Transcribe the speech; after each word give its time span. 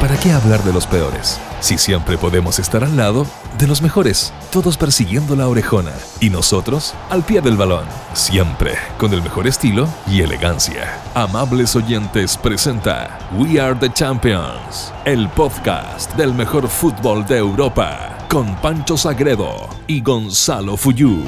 ¿para 0.00 0.16
qué 0.16 0.32
hablar 0.32 0.64
de 0.64 0.72
los 0.72 0.86
peores? 0.86 1.38
Si 1.60 1.76
siempre 1.76 2.16
podemos 2.16 2.58
estar 2.58 2.82
al 2.82 2.96
lado 2.96 3.26
de 3.58 3.66
los 3.66 3.82
mejores, 3.82 4.32
todos 4.50 4.78
persiguiendo 4.78 5.36
la 5.36 5.46
orejona 5.46 5.92
y 6.20 6.30
nosotros 6.30 6.94
al 7.10 7.22
pie 7.22 7.42
del 7.42 7.56
balón, 7.56 7.84
siempre 8.14 8.72
con 8.98 9.12
el 9.12 9.22
mejor 9.22 9.46
estilo 9.46 9.86
y 10.08 10.22
elegancia. 10.22 10.98
Amables 11.14 11.76
oyentes 11.76 12.38
presenta 12.38 13.18
We 13.36 13.60
Are 13.60 13.74
the 13.74 13.92
Champions, 13.92 14.92
el 15.04 15.28
podcast 15.28 16.14
del 16.16 16.32
mejor 16.32 16.66
fútbol 16.68 17.26
de 17.26 17.36
Europa, 17.36 18.16
con 18.30 18.56
Pancho 18.56 18.96
Sagredo 18.96 19.68
y 19.86 20.00
Gonzalo 20.00 20.78
Fuyú. 20.78 21.22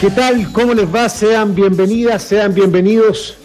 ¿Qué 0.00 0.10
tal? 0.10 0.52
¿Cómo 0.52 0.74
les 0.74 0.94
va? 0.94 1.08
Sean 1.08 1.54
bienvenidas, 1.54 2.22
sean 2.22 2.54
bienvenidos 2.54 3.38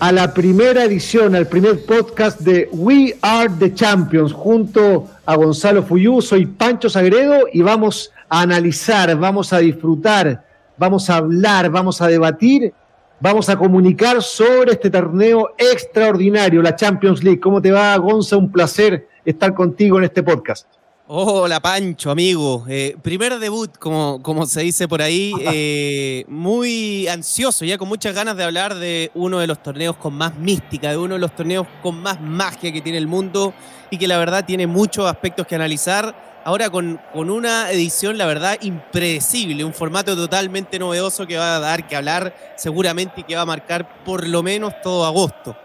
a 0.00 0.12
la 0.12 0.32
primera 0.32 0.84
edición, 0.84 1.34
al 1.34 1.48
primer 1.48 1.84
podcast 1.84 2.40
de 2.40 2.68
We 2.72 3.16
Are 3.20 3.50
the 3.58 3.74
Champions, 3.74 4.32
junto 4.32 5.08
a 5.26 5.34
Gonzalo 5.34 5.82
Fuyú. 5.82 6.22
Soy 6.22 6.46
Pancho 6.46 6.88
Sagredo 6.88 7.46
y 7.52 7.62
vamos 7.62 8.12
a 8.28 8.42
analizar, 8.42 9.16
vamos 9.16 9.52
a 9.52 9.58
disfrutar, 9.58 10.44
vamos 10.76 11.10
a 11.10 11.16
hablar, 11.16 11.68
vamos 11.70 12.00
a 12.00 12.06
debatir, 12.06 12.72
vamos 13.18 13.48
a 13.48 13.56
comunicar 13.56 14.22
sobre 14.22 14.72
este 14.72 14.88
torneo 14.88 15.54
extraordinario, 15.58 16.62
la 16.62 16.76
Champions 16.76 17.24
League. 17.24 17.40
¿Cómo 17.40 17.60
te 17.60 17.72
va, 17.72 17.96
Gonzalo? 17.96 18.42
Un 18.42 18.52
placer 18.52 19.08
estar 19.24 19.52
contigo 19.52 19.98
en 19.98 20.04
este 20.04 20.22
podcast. 20.22 20.77
Hola 21.10 21.58
Pancho, 21.60 22.10
amigo. 22.10 22.66
Eh, 22.68 22.94
primer 23.00 23.38
debut, 23.38 23.78
como, 23.78 24.22
como 24.22 24.44
se 24.44 24.60
dice 24.60 24.86
por 24.86 25.00
ahí, 25.00 25.32
eh, 25.40 26.26
muy 26.28 27.08
ansioso, 27.08 27.64
ya 27.64 27.78
con 27.78 27.88
muchas 27.88 28.14
ganas 28.14 28.36
de 28.36 28.44
hablar 28.44 28.74
de 28.74 29.10
uno 29.14 29.38
de 29.38 29.46
los 29.46 29.62
torneos 29.62 29.96
con 29.96 30.12
más 30.12 30.36
mística, 30.36 30.90
de 30.90 30.98
uno 30.98 31.14
de 31.14 31.20
los 31.20 31.34
torneos 31.34 31.66
con 31.82 32.02
más 32.02 32.20
magia 32.20 32.70
que 32.70 32.82
tiene 32.82 32.98
el 32.98 33.06
mundo 33.06 33.54
y 33.90 33.96
que 33.96 34.06
la 34.06 34.18
verdad 34.18 34.44
tiene 34.44 34.66
muchos 34.66 35.06
aspectos 35.10 35.46
que 35.46 35.54
analizar. 35.54 36.42
Ahora 36.44 36.68
con, 36.68 37.00
con 37.14 37.30
una 37.30 37.70
edición, 37.70 38.18
la 38.18 38.26
verdad, 38.26 38.58
impredecible, 38.60 39.64
un 39.64 39.72
formato 39.72 40.14
totalmente 40.14 40.78
novedoso 40.78 41.26
que 41.26 41.38
va 41.38 41.56
a 41.56 41.58
dar 41.58 41.86
que 41.86 41.96
hablar 41.96 42.54
seguramente 42.58 43.22
y 43.22 43.24
que 43.24 43.34
va 43.34 43.42
a 43.42 43.46
marcar 43.46 44.04
por 44.04 44.28
lo 44.28 44.42
menos 44.42 44.74
todo 44.82 45.06
agosto 45.06 45.56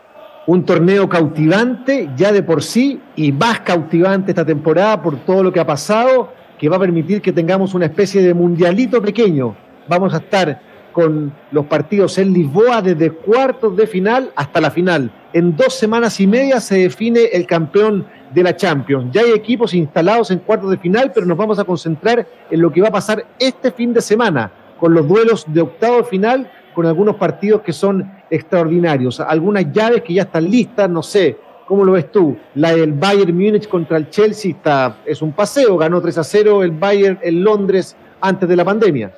un 0.45 0.65
torneo 0.65 1.07
cautivante 1.07 2.09
ya 2.15 2.31
de 2.31 2.43
por 2.43 2.63
sí 2.63 3.01
y 3.15 3.31
más 3.31 3.61
cautivante 3.61 4.31
esta 4.31 4.45
temporada 4.45 5.01
por 5.01 5.17
todo 5.25 5.43
lo 5.43 5.53
que 5.53 5.59
ha 5.59 5.65
pasado, 5.65 6.33
que 6.57 6.69
va 6.69 6.77
a 6.77 6.79
permitir 6.79 7.21
que 7.21 7.31
tengamos 7.31 7.73
una 7.73 7.85
especie 7.85 8.21
de 8.21 8.33
mundialito 8.33 9.01
pequeño. 9.01 9.55
Vamos 9.87 10.13
a 10.13 10.17
estar 10.17 10.61
con 10.91 11.33
los 11.51 11.65
partidos 11.65 12.17
en 12.19 12.33
Lisboa 12.33 12.81
desde 12.81 13.11
cuartos 13.11 13.75
de 13.75 13.87
final 13.87 14.31
hasta 14.35 14.61
la 14.61 14.69
final. 14.69 15.11
En 15.33 15.55
dos 15.55 15.73
semanas 15.73 16.19
y 16.19 16.27
media 16.27 16.59
se 16.59 16.77
define 16.77 17.25
el 17.33 17.47
campeón 17.47 18.05
de 18.33 18.43
la 18.43 18.55
Champions. 18.55 19.11
Ya 19.11 19.21
hay 19.21 19.31
equipos 19.31 19.73
instalados 19.73 20.29
en 20.29 20.39
cuartos 20.39 20.69
de 20.69 20.77
final, 20.77 21.11
pero 21.13 21.25
nos 21.25 21.37
vamos 21.37 21.57
a 21.57 21.63
concentrar 21.63 22.27
en 22.51 22.61
lo 22.61 22.71
que 22.71 22.81
va 22.81 22.89
a 22.89 22.91
pasar 22.91 23.25
este 23.39 23.71
fin 23.71 23.93
de 23.93 24.01
semana, 24.01 24.51
con 24.79 24.93
los 24.93 25.07
duelos 25.07 25.45
de 25.47 25.61
octavo 25.61 26.03
final 26.03 26.49
con 26.73 26.85
algunos 26.85 27.15
partidos 27.15 27.61
que 27.61 27.71
son 27.71 28.11
extraordinarios, 28.33 29.19
algunas 29.19 29.71
llaves 29.71 30.01
que 30.01 30.13
ya 30.13 30.23
están 30.23 30.49
listas, 30.49 30.89
no 30.89 31.03
sé, 31.03 31.37
¿cómo 31.67 31.83
lo 31.85 31.91
ves 31.91 32.11
tú? 32.11 32.35
La 32.55 32.73
del 32.73 32.93
Bayern 32.93 33.35
Múnich 33.35 33.67
contra 33.67 33.97
el 33.97 34.09
Chelsea 34.09 34.51
está, 34.51 34.97
es 35.05 35.21
un 35.21 35.33
paseo, 35.33 35.77
ganó 35.77 36.01
3 36.01 36.17
a 36.17 36.23
0 36.23 36.63
el 36.63 36.71
Bayern 36.71 37.19
en 37.21 37.43
Londres 37.43 37.95
antes 38.21 38.49
de 38.49 38.55
la 38.55 38.65
pandemia. 38.65 39.13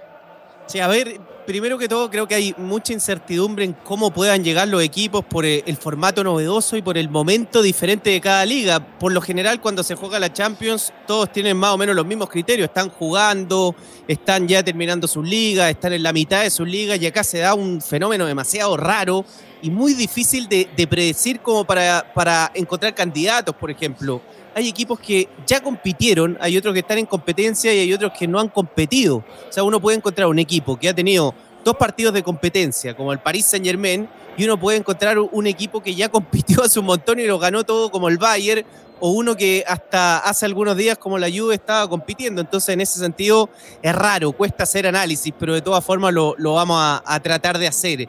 Sí, 0.65 0.79
a 0.79 0.87
ver, 0.87 1.19
primero 1.45 1.77
que 1.77 1.87
todo, 1.87 2.09
creo 2.09 2.27
que 2.27 2.35
hay 2.35 2.55
mucha 2.57 2.93
incertidumbre 2.93 3.65
en 3.65 3.73
cómo 3.73 4.11
puedan 4.11 4.43
llegar 4.43 4.67
los 4.67 4.81
equipos 4.81 5.23
por 5.23 5.45
eh, 5.45 5.63
el 5.65 5.77
formato 5.77 6.23
novedoso 6.23 6.75
y 6.77 6.81
por 6.81 6.97
el 6.97 7.09
momento 7.09 7.61
diferente 7.61 8.09
de 8.09 8.21
cada 8.21 8.45
liga. 8.45 8.79
Por 8.97 9.11
lo 9.11 9.21
general, 9.21 9.61
cuando 9.61 9.83
se 9.83 9.95
juega 9.95 10.19
la 10.19 10.33
Champions, 10.33 10.91
todos 11.07 11.31
tienen 11.31 11.57
más 11.57 11.71
o 11.71 11.77
menos 11.77 11.95
los 11.95 12.05
mismos 12.05 12.29
criterios. 12.29 12.67
Están 12.67 12.89
jugando, 12.89 13.75
están 14.07 14.47
ya 14.47 14.63
terminando 14.63 15.07
sus 15.07 15.27
ligas, 15.27 15.69
están 15.69 15.93
en 15.93 16.03
la 16.03 16.13
mitad 16.13 16.43
de 16.43 16.49
sus 16.49 16.67
ligas 16.67 16.99
y 16.99 17.05
acá 17.05 17.23
se 17.23 17.39
da 17.39 17.53
un 17.53 17.81
fenómeno 17.81 18.25
demasiado 18.25 18.75
raro 18.77 19.25
y 19.61 19.69
muy 19.69 19.93
difícil 19.93 20.47
de, 20.47 20.87
predecir 20.87 21.39
como 21.39 21.65
para, 21.65 22.11
para 22.13 22.51
encontrar 22.53 22.93
candidatos, 22.93 23.55
por 23.55 23.71
ejemplo 23.71 24.21
hay 24.55 24.69
equipos 24.69 24.97
que 25.01 25.27
ya 25.45 25.61
compitieron, 25.61 26.37
hay 26.39 26.57
otros 26.57 26.73
que 26.73 26.79
están 26.79 26.97
en 26.97 27.05
competencia 27.05 27.73
y 27.73 27.79
hay 27.79 27.93
otros 27.93 28.13
que 28.17 28.25
no 28.25 28.39
han 28.39 28.47
competido. 28.47 29.17
O 29.17 29.51
sea, 29.51 29.63
uno 29.63 29.81
puede 29.81 29.97
encontrar 29.97 30.29
un 30.29 30.39
equipo 30.39 30.79
que 30.79 30.87
ha 30.87 30.93
tenido 30.93 31.35
dos 31.65 31.75
partidos 31.75 32.13
de 32.13 32.23
competencia, 32.23 32.95
como 32.95 33.11
el 33.11 33.19
Paris 33.19 33.47
Saint 33.47 33.65
Germain, 33.65 34.07
y 34.37 34.45
uno 34.45 34.57
puede 34.57 34.77
encontrar 34.77 35.19
un 35.19 35.45
equipo 35.45 35.83
que 35.83 35.93
ya 35.93 36.07
compitió 36.09 36.63
hace 36.63 36.79
un 36.79 36.85
montón 36.85 37.19
y 37.19 37.25
lo 37.25 37.37
ganó 37.37 37.65
todo, 37.65 37.91
como 37.91 38.07
el 38.07 38.17
Bayern, 38.17 38.65
o 39.01 39.09
uno 39.09 39.35
que 39.35 39.65
hasta 39.67 40.19
hace 40.19 40.45
algunos 40.45 40.77
días, 40.77 40.97
como 40.97 41.17
la 41.17 41.27
Juve, 41.29 41.55
estaba 41.55 41.89
compitiendo. 41.89 42.39
Entonces, 42.39 42.69
en 42.69 42.79
ese 42.79 42.97
sentido, 42.97 43.49
es 43.81 43.93
raro, 43.93 44.31
cuesta 44.31 44.63
hacer 44.63 44.87
análisis, 44.87 45.33
pero 45.37 45.53
de 45.53 45.61
todas 45.61 45.83
formas 45.83 46.13
lo, 46.13 46.35
vamos 46.53 47.01
a 47.03 47.19
tratar 47.19 47.57
de 47.57 47.67
hacer. 47.67 48.07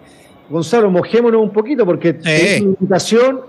Gonzalo, 0.49 0.91
mojémonos 0.91 1.43
un 1.43 1.51
poquito 1.51 1.84
porque 1.84 2.17
en 2.25 2.62
invitación 2.62 3.41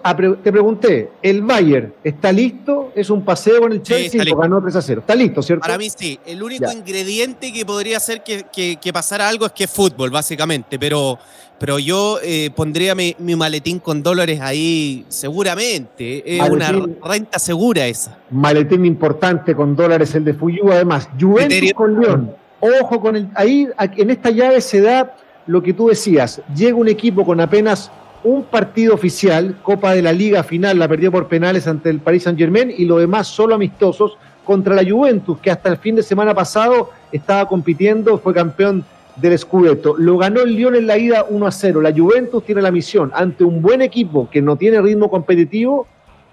te 0.43 0.51
pregunté, 0.51 1.11
¿el 1.21 1.41
Bayern 1.41 1.93
está 2.03 2.31
listo? 2.31 2.91
¿Es 2.95 3.09
un 3.09 3.23
paseo 3.23 3.61
con 3.61 3.71
el 3.71 3.83
Chelsea? 3.83 4.23
Sí, 4.23 4.31
ganó 4.35 4.61
3 4.61 4.75
a 4.75 4.81
0. 4.81 5.01
Está 5.01 5.15
listo, 5.15 5.41
¿cierto? 5.43 5.61
Para 5.61 5.77
mí 5.77 5.89
sí. 5.89 6.19
El 6.25 6.41
único 6.41 6.71
ingrediente 6.71 7.53
que 7.53 7.65
podría 7.65 7.97
hacer 7.97 8.23
que, 8.23 8.45
que, 8.51 8.93
pasara 8.93 9.27
algo 9.27 9.45
es 9.45 9.51
que 9.51 9.65
es 9.65 9.69
fútbol, 9.69 10.09
básicamente. 10.09 10.79
Pero, 10.79 11.19
pero 11.59 11.77
yo 11.77 12.19
eh, 12.23 12.49
pondría 12.55 12.95
mi, 12.95 13.15
maletín 13.19 13.79
con 13.79 14.01
dólares 14.01 14.39
ahí 14.41 15.05
seguramente. 15.07 16.37
Es 16.37 16.49
una 16.49 16.71
renta 17.03 17.37
segura 17.37 17.85
esa. 17.85 18.17
Maletín 18.31 18.85
importante 18.85 19.55
con 19.55 19.75
dólares 19.75 20.15
el 20.15 20.25
de 20.25 20.33
Fuyu. 20.33 20.71
Además, 20.71 21.09
Juventus 21.19 21.73
con 21.73 21.99
León. 21.99 22.35
Ojo 22.59 22.99
con 22.99 23.15
el... 23.15 23.29
Ahí, 23.35 23.67
en 23.97 24.09
esta 24.09 24.31
llave 24.31 24.61
se 24.61 24.81
da 24.81 25.15
lo 25.47 25.63
que 25.63 25.73
tú 25.73 25.87
decías, 25.87 26.41
llega 26.55 26.75
un 26.75 26.87
equipo 26.87 27.25
con 27.25 27.39
apenas 27.39 27.91
un 28.23 28.43
partido 28.43 28.93
oficial, 28.93 29.57
Copa 29.63 29.93
de 29.93 30.01
la 30.01 30.11
Liga 30.11 30.43
final, 30.43 30.77
la 30.77 30.87
perdió 30.87 31.11
por 31.11 31.27
penales 31.27 31.67
ante 31.67 31.89
el 31.89 31.99
Paris 31.99 32.23
Saint 32.23 32.37
Germain 32.37 32.73
y 32.75 32.85
lo 32.85 32.97
demás 32.97 33.27
solo 33.27 33.55
amistosos 33.55 34.17
contra 34.43 34.75
la 34.75 34.89
Juventus, 34.89 35.37
que 35.39 35.51
hasta 35.51 35.69
el 35.69 35.77
fin 35.77 35.95
de 35.95 36.03
semana 36.03 36.33
pasado 36.33 36.89
estaba 37.11 37.47
compitiendo, 37.47 38.17
fue 38.17 38.33
campeón 38.33 38.83
del 39.15 39.37
Scudetto. 39.37 39.95
Lo 39.97 40.17
ganó 40.17 40.41
el 40.41 40.55
Lyon 40.55 40.75
en 40.75 40.87
la 40.87 40.97
ida 40.97 41.25
1 41.29 41.47
a 41.47 41.51
0. 41.51 41.81
La 41.81 41.93
Juventus 41.93 42.43
tiene 42.43 42.61
la 42.61 42.71
misión, 42.71 43.11
ante 43.13 43.43
un 43.43 43.61
buen 43.61 43.81
equipo 43.81 44.29
que 44.29 44.41
no 44.41 44.55
tiene 44.55 44.81
ritmo 44.81 45.09
competitivo, 45.09 45.87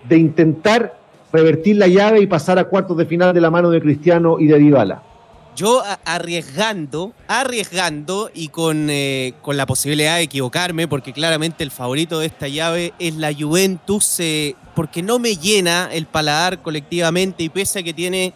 de 0.09 0.19
intentar 0.19 0.99
revertir 1.33 1.77
la 1.77 1.89
llave 1.89 2.21
y 2.21 2.27
pasar 2.27 2.59
a 2.59 2.65
cuartos 2.65 2.97
de 2.97 3.07
final 3.07 3.35
de 3.35 3.41
la 3.41 3.51
mano 3.51 3.71
de 3.71 3.81
Cristiano 3.81 4.39
y 4.39 4.47
de 4.47 4.59
Dybala 4.59 5.14
yo 5.55 5.83
arriesgando, 6.05 7.13
arriesgando 7.29 8.31
y 8.35 8.49
con, 8.49 8.89
eh, 8.91 9.35
con, 9.43 9.57
la 9.57 9.67
posibilidad 9.67 10.17
de 10.17 10.23
equivocarme, 10.23 10.89
porque 10.89 11.13
claramente 11.13 11.63
el 11.63 11.71
favorito 11.71 12.19
de 12.19 12.27
esta 12.27 12.49
llave 12.49 12.93
es 12.99 13.15
la 13.17 13.33
Juventus, 13.33 14.19
eh, 14.21 14.57
porque 14.75 15.03
no 15.03 15.19
me 15.19 15.37
llena 15.37 15.89
el 15.93 16.07
paladar 16.07 16.61
colectivamente 16.63 17.45
y 17.45 17.49
pese 17.49 17.81
a 17.81 17.83
que 17.83 17.93
tiene 17.93 18.33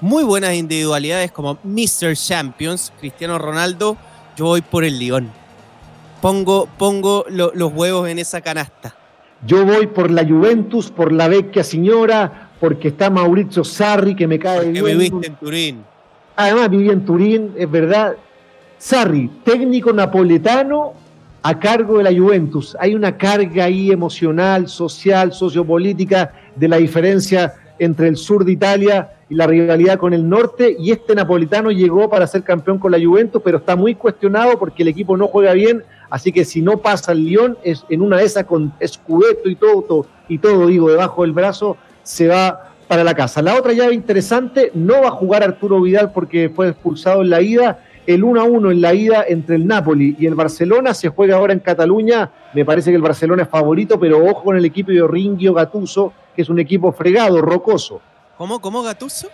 muy 0.00 0.24
buenas 0.24 0.54
individualidades 0.54 1.32
como 1.32 1.58
Mr. 1.64 2.14
Champions, 2.14 2.92
Cristiano 3.00 3.38
Ronaldo, 3.38 3.96
yo 4.36 4.46
voy 4.46 4.62
por 4.62 4.84
el 4.84 4.98
León. 4.98 5.30
Pongo, 6.22 6.68
pongo 6.78 7.24
los 7.28 7.72
huevos 7.72 8.08
en 8.08 8.18
esa 8.18 8.40
canasta. 8.40 8.94
Yo 9.46 9.64
voy 9.64 9.86
por 9.86 10.10
la 10.10 10.26
Juventus, 10.26 10.90
por 10.90 11.12
la 11.12 11.28
vecchia 11.28 11.64
señora, 11.64 12.50
porque 12.60 12.88
está 12.88 13.08
Mauricio 13.08 13.64
Sarri, 13.64 14.14
que 14.14 14.26
me 14.26 14.38
cae 14.38 14.56
porque 14.56 14.82
bien. 14.82 14.98
viviste 14.98 15.26
en 15.26 15.36
Turín 15.36 15.89
Además 16.40 16.70
vivía 16.70 16.92
en 16.92 17.04
Turín, 17.04 17.52
es 17.54 17.70
verdad. 17.70 18.16
Sarri, 18.78 19.30
técnico 19.44 19.92
napoletano 19.92 20.94
a 21.42 21.58
cargo 21.58 21.98
de 21.98 22.04
la 22.04 22.18
Juventus. 22.18 22.74
Hay 22.80 22.94
una 22.94 23.18
carga 23.18 23.64
ahí 23.64 23.90
emocional, 23.90 24.66
social, 24.66 25.34
sociopolítica 25.34 26.32
de 26.56 26.68
la 26.68 26.78
diferencia 26.78 27.52
entre 27.78 28.08
el 28.08 28.16
sur 28.16 28.46
de 28.46 28.52
Italia 28.52 29.10
y 29.28 29.34
la 29.34 29.46
rivalidad 29.46 29.98
con 29.98 30.14
el 30.14 30.26
norte. 30.26 30.74
Y 30.78 30.92
este 30.92 31.14
napolitano 31.14 31.70
llegó 31.70 32.08
para 32.08 32.26
ser 32.26 32.42
campeón 32.42 32.78
con 32.78 32.92
la 32.92 32.98
Juventus, 32.98 33.42
pero 33.44 33.58
está 33.58 33.76
muy 33.76 33.94
cuestionado 33.94 34.58
porque 34.58 34.82
el 34.82 34.88
equipo 34.88 35.18
no 35.18 35.26
juega 35.26 35.52
bien. 35.52 35.84
Así 36.08 36.32
que 36.32 36.46
si 36.46 36.62
no 36.62 36.78
pasa 36.78 37.12
el 37.12 37.26
Lyon, 37.26 37.58
es 37.62 37.84
en 37.90 38.00
una 38.00 38.16
de 38.16 38.24
esas 38.24 38.44
con 38.44 38.72
escudeto 38.80 39.46
y 39.50 39.56
todo, 39.56 39.82
todo, 39.82 40.06
y 40.26 40.38
todo, 40.38 40.68
digo, 40.68 40.88
debajo 40.88 41.20
del 41.20 41.32
brazo, 41.32 41.76
se 42.02 42.28
va 42.28 42.69
para 42.90 43.04
la 43.04 43.14
casa. 43.14 43.40
La 43.40 43.54
otra 43.54 43.72
llave 43.72 43.94
interesante, 43.94 44.72
no 44.74 45.02
va 45.02 45.08
a 45.08 45.12
jugar 45.12 45.44
Arturo 45.44 45.80
Vidal 45.80 46.10
porque 46.10 46.50
fue 46.52 46.70
expulsado 46.70 47.22
en 47.22 47.30
la 47.30 47.40
ida. 47.40 47.84
El 48.04 48.24
1 48.24 48.40
a 48.40 48.42
1 48.42 48.72
en 48.72 48.80
la 48.80 48.92
ida 48.92 49.24
entre 49.28 49.54
el 49.54 49.64
Napoli 49.64 50.16
y 50.18 50.26
el 50.26 50.34
Barcelona 50.34 50.92
se 50.92 51.08
juega 51.08 51.36
ahora 51.36 51.52
en 51.52 51.60
Cataluña. 51.60 52.32
Me 52.52 52.64
parece 52.64 52.90
que 52.90 52.96
el 52.96 53.02
Barcelona 53.02 53.44
es 53.44 53.48
favorito, 53.48 54.00
pero 54.00 54.24
ojo 54.24 54.42
con 54.42 54.56
el 54.56 54.64
equipo 54.64 54.90
de 54.90 55.06
Ringio 55.06 55.54
Gatuso, 55.54 56.12
que 56.34 56.42
es 56.42 56.48
un 56.48 56.58
equipo 56.58 56.90
fregado, 56.90 57.40
rocoso. 57.40 58.00
¿Cómo, 58.36 58.60
cómo 58.60 58.82
Gatuso? 58.82 59.28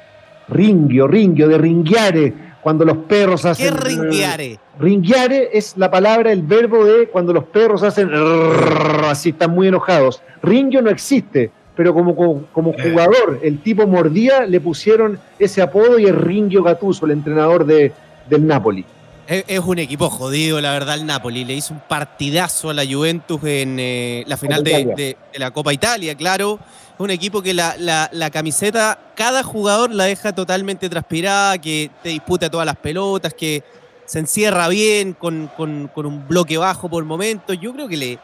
Ringio, 0.48 1.08
Ringio, 1.08 1.48
de 1.48 1.56
ringuiare, 1.56 2.34
cuando 2.60 2.84
los 2.84 2.98
perros 2.98 3.46
hacen... 3.46 3.72
¿Qué 3.72 3.80
ringuiare? 3.80 4.60
Ringuiare 4.78 5.48
es 5.54 5.78
la 5.78 5.90
palabra, 5.90 6.30
el 6.30 6.42
verbo 6.42 6.84
de 6.84 7.08
cuando 7.08 7.32
los 7.32 7.44
perros 7.44 7.82
hacen 7.82 8.10
barra, 8.12 9.14
sí, 9.14 9.30
están 9.30 9.52
muy 9.52 9.68
enojados. 9.68 10.22
Ringio 10.42 10.82
no 10.82 10.90
existe, 10.90 11.50
pero 11.76 11.92
como, 11.92 12.16
como, 12.52 12.70
eh. 12.70 12.90
jugador, 12.90 13.40
el 13.42 13.60
tipo 13.60 13.86
mordía, 13.86 14.46
le 14.46 14.60
pusieron 14.60 15.20
ese 15.38 15.60
apodo 15.60 15.98
y 15.98 16.06
es 16.06 16.14
Ringio 16.14 16.62
Gattuso, 16.62 17.04
el 17.04 17.12
entrenador 17.12 17.66
de, 17.66 17.92
del 18.28 18.46
Napoli. 18.46 18.84
Es, 19.28 19.58
un 19.58 19.78
equipo 19.80 20.08
jodido, 20.08 20.60
la 20.60 20.70
verdad, 20.70 20.94
el 20.94 21.04
Napoli. 21.04 21.44
Le 21.44 21.54
hizo 21.54 21.74
un 21.74 21.80
partidazo 21.80 22.70
a 22.70 22.74
la 22.74 22.86
Juventus 22.86 23.42
en 23.42 23.76
eh, 23.80 24.24
la 24.26 24.36
final 24.36 24.62
de, 24.62 25.16
la 25.34 25.50
Copa 25.50 25.72
Italia, 25.72 26.14
claro. 26.14 26.60
Es 26.94 27.00
un 27.00 27.10
equipo 27.10 27.42
que 27.42 27.52
la, 27.52 27.76
la, 27.76 28.30
camiseta, 28.30 28.98
cada 29.16 29.42
jugador 29.42 29.92
la 29.92 30.04
deja 30.04 30.32
totalmente 30.32 30.88
transpirada, 30.88 31.58
que 31.58 31.90
te 32.02 32.10
disputa 32.10 32.48
todas 32.48 32.64
las 32.64 32.76
pelotas, 32.76 33.34
que 33.34 33.64
se 34.06 34.20
encierra 34.20 34.68
bien, 34.68 35.12
con, 35.12 35.50
con, 35.56 35.88
con 35.88 36.06
un 36.06 36.26
bloque 36.26 36.56
bajo 36.56 36.88
por 36.88 37.04
momentos. 37.04 37.58
Yo 37.60 37.72
creo 37.72 37.88
que 37.88 37.96
le, 37.96 38.18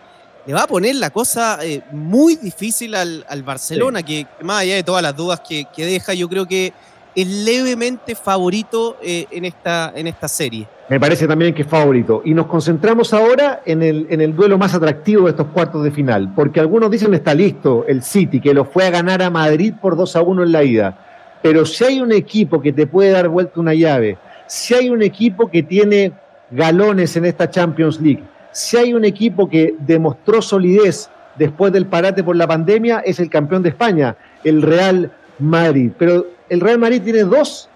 le 0.47 0.55
va 0.55 0.63
a 0.63 0.67
poner 0.67 0.97
la 0.97 1.11
cosa 1.11 1.59
eh, 1.63 1.83
muy 1.93 2.37
difícil 2.37 2.95
al, 2.95 3.43
Barcelona, 3.45 4.03
que 4.03 4.27
más 4.43 4.63
allá 4.63 4.77
de 4.77 4.83
todas 4.83 5.03
las 5.03 5.17
dudas 5.17 5.41
que, 5.41 5.67
deja, 5.77 6.15
yo 6.15 6.29
creo 6.29 6.47
que 6.47 6.73
es 7.15 7.27
levemente 7.27 8.15
favorito 8.15 8.97
eh, 9.03 9.27
en, 9.31 9.45
esta, 9.45 9.93
en 9.95 10.07
esta 10.07 10.29
serie. 10.29 10.67
Me 10.89 10.99
parece 10.99 11.29
también 11.29 11.55
que 11.55 11.63
es 11.63 11.69
favorito. 11.69 12.23
Y 12.25 12.35
nos 12.35 12.47
concentramos 12.47 13.13
ahora 13.13 13.63
en 13.65 13.83
el, 13.83 14.07
en 14.11 14.21
el 14.21 14.35
duelo 14.35 14.59
más 14.59 14.75
atractivo 14.75 15.25
de 15.25 15.31
estos 15.31 15.47
cuartos 15.49 15.85
de 15.85 15.91
final, 15.91 16.33
porque 16.35 16.61
algunos 16.61 16.91
dicen 16.91 17.15
está 17.15 17.35
listo 17.35 17.85
el 17.87 18.03
City, 18.03 18.41
que 18.41 18.53
lo 18.53 18.65
fue 18.65 18.87
a 18.87 18.91
ganar 18.91 19.23
a 19.23 19.31
Madrid 19.31 19.75
por 19.81 19.97
2 19.97 20.17
a 20.17 20.23
1 20.23 20.43
en 20.43 20.53
la 20.53 20.65
ida. 20.65 20.99
Pero 21.43 21.67
si 21.67 21.85
hay 21.85 22.01
un 22.01 22.13
equipo 22.13 22.61
que 22.61 22.73
te 22.73 22.87
puede 22.87 23.11
dar 23.11 23.29
vuelta 23.29 23.61
una 23.61 23.75
llave, 23.75 24.17
si 24.47 24.75
hay 24.75 24.91
un 24.91 25.03
equipo 25.03 25.51
que 25.51 25.63
tiene 25.63 26.13
galones 26.51 27.17
en 27.17 27.25
esta 27.25 27.49
Champions 27.49 28.01
League, 28.01 28.23
si 28.53 28.77
hay 28.77 28.95
un 28.95 29.05
equipo 29.05 29.49
que 29.49 29.75
demostró 29.79 30.41
solidez 30.41 31.11
después 31.37 31.73
del 31.73 31.87
parate 31.87 32.23
por 32.23 32.37
la 32.37 32.47
pandemia, 32.47 33.01
es 33.01 33.19
el 33.19 33.31
campeón 33.31 33.63
de 33.63 33.71
España, 33.71 34.17
el 34.45 34.63
Real 34.63 35.11
Madrid. 35.39 35.91
Pero 35.99 36.27
el 36.49 36.61
Real 36.61 36.79
Madrid 36.79 37.03
tiene 37.03 37.25
dos, 37.25 37.69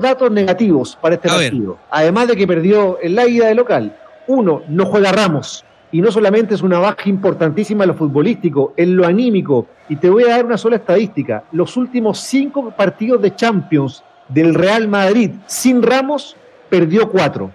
datos 0.00 0.30
negativos 0.30 0.96
para 1.00 1.14
este 1.14 1.28
partido. 1.28 1.78
Además 1.90 2.28
de 2.28 2.36
que 2.36 2.46
perdió 2.46 2.98
en 3.02 3.14
la 3.14 3.26
ida 3.26 3.46
de 3.46 3.54
local. 3.54 3.96
Uno, 4.26 4.62
no 4.68 4.86
juega 4.86 5.12
Ramos. 5.12 5.64
Y 5.92 6.00
no 6.00 6.12
solamente 6.12 6.54
es 6.54 6.62
una 6.62 6.78
baja 6.78 7.08
importantísima 7.08 7.82
en 7.82 7.88
lo 7.88 7.94
futbolístico, 7.94 8.74
en 8.76 8.96
lo 8.96 9.06
anímico. 9.06 9.66
Y 9.88 9.96
te 9.96 10.08
voy 10.08 10.24
a 10.24 10.28
dar 10.28 10.44
una 10.44 10.56
sola 10.56 10.76
estadística. 10.76 11.42
Los 11.50 11.76
últimos 11.76 12.20
cinco 12.20 12.70
partidos 12.70 13.20
de 13.22 13.34
Champions 13.34 14.04
del 14.28 14.54
Real 14.54 14.86
Madrid 14.86 15.32
sin 15.46 15.82
Ramos, 15.82 16.36
perdió 16.68 17.10
cuatro. 17.10 17.50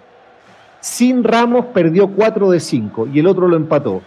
Sin 0.86 1.24
Ramos 1.24 1.66
perdió 1.74 2.06
4 2.06 2.48
de 2.48 2.60
5 2.60 3.08
y 3.12 3.18
el 3.18 3.26
otro 3.26 3.48
lo 3.48 3.56
empató. 3.56 4.02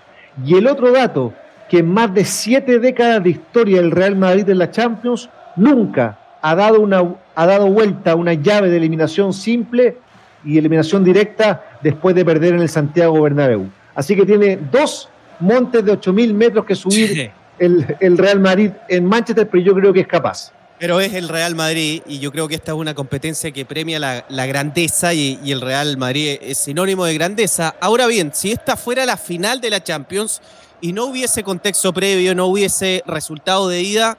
Y 0.46 0.56
el 0.56 0.66
otro 0.66 0.94
dato, 0.94 1.34
que 1.70 1.80
en 1.80 1.94
más 1.94 2.14
de 2.14 2.24
siete 2.24 2.80
décadas 2.80 3.22
de 3.22 3.32
historia 3.32 3.82
del 3.82 3.92
Real 3.92 4.16
Madrid 4.16 4.48
en 4.48 4.60
la 4.60 4.72
Champions, 4.72 5.30
nunca 5.58 6.18
ha 6.42 6.56
dado, 6.56 6.80
una, 6.80 7.04
ha 7.36 7.46
dado 7.46 7.68
vuelta 7.68 8.16
una 8.16 8.34
llave 8.34 8.70
de 8.70 8.78
eliminación 8.78 9.34
simple 9.34 9.98
y 10.46 10.58
eliminación 10.58 11.04
directa 11.04 11.66
después 11.84 12.16
de 12.16 12.24
perder 12.24 12.54
en 12.54 12.62
el 12.62 12.70
Santiago 12.70 13.22
Bernabéu. 13.22 13.68
Así 13.94 14.16
que 14.16 14.26
tiene 14.26 14.58
dos 14.72 15.10
montes 15.42 15.84
de 15.84 15.92
8.000 15.92 16.34
metros 16.34 16.64
que 16.64 16.76
subir 16.76 17.30
el, 17.60 17.98
el 18.00 18.18
Real 18.18 18.40
Madrid 18.40 18.72
en 18.88 19.04
Manchester, 19.04 19.50
pero 19.50 19.62
yo 19.62 19.76
creo 19.76 19.92
que 19.92 20.00
es 20.00 20.08
capaz. 20.08 20.54
Pero 20.80 21.02
es 21.02 21.14
el 21.14 21.28
Real 21.28 21.56
Madrid 21.56 22.02
y 22.08 22.20
yo 22.20 22.32
creo 22.32 22.48
que 22.48 22.56
esta 22.56 22.72
es 22.72 22.78
una 22.78 22.94
competencia 22.96 23.52
que 23.52 23.66
premia 23.66 24.00
la, 24.00 24.46
grandeza 24.46 25.14
y, 25.14 25.38
el 25.52 25.60
Real 25.60 25.98
Madrid 25.98 26.38
es 26.42 26.58
sinónimo 26.58 27.04
de 27.04 27.16
grandeza. 27.16 27.76
Ahora 27.82 28.08
bien, 28.08 28.32
si 28.34 28.54
esta 28.54 28.78
fuera 28.78 29.06
la 29.06 29.18
final 29.18 29.60
de 29.60 29.72
la 29.72 29.84
Champions 29.84 30.42
y 30.80 30.94
no 30.94 31.08
hubiese 31.08 31.44
contexto 31.44 31.92
previo, 31.92 32.34
no 32.34 32.46
hubiese 32.46 33.04
resultado 33.06 33.68
de 33.68 33.82
ida, 33.82 34.18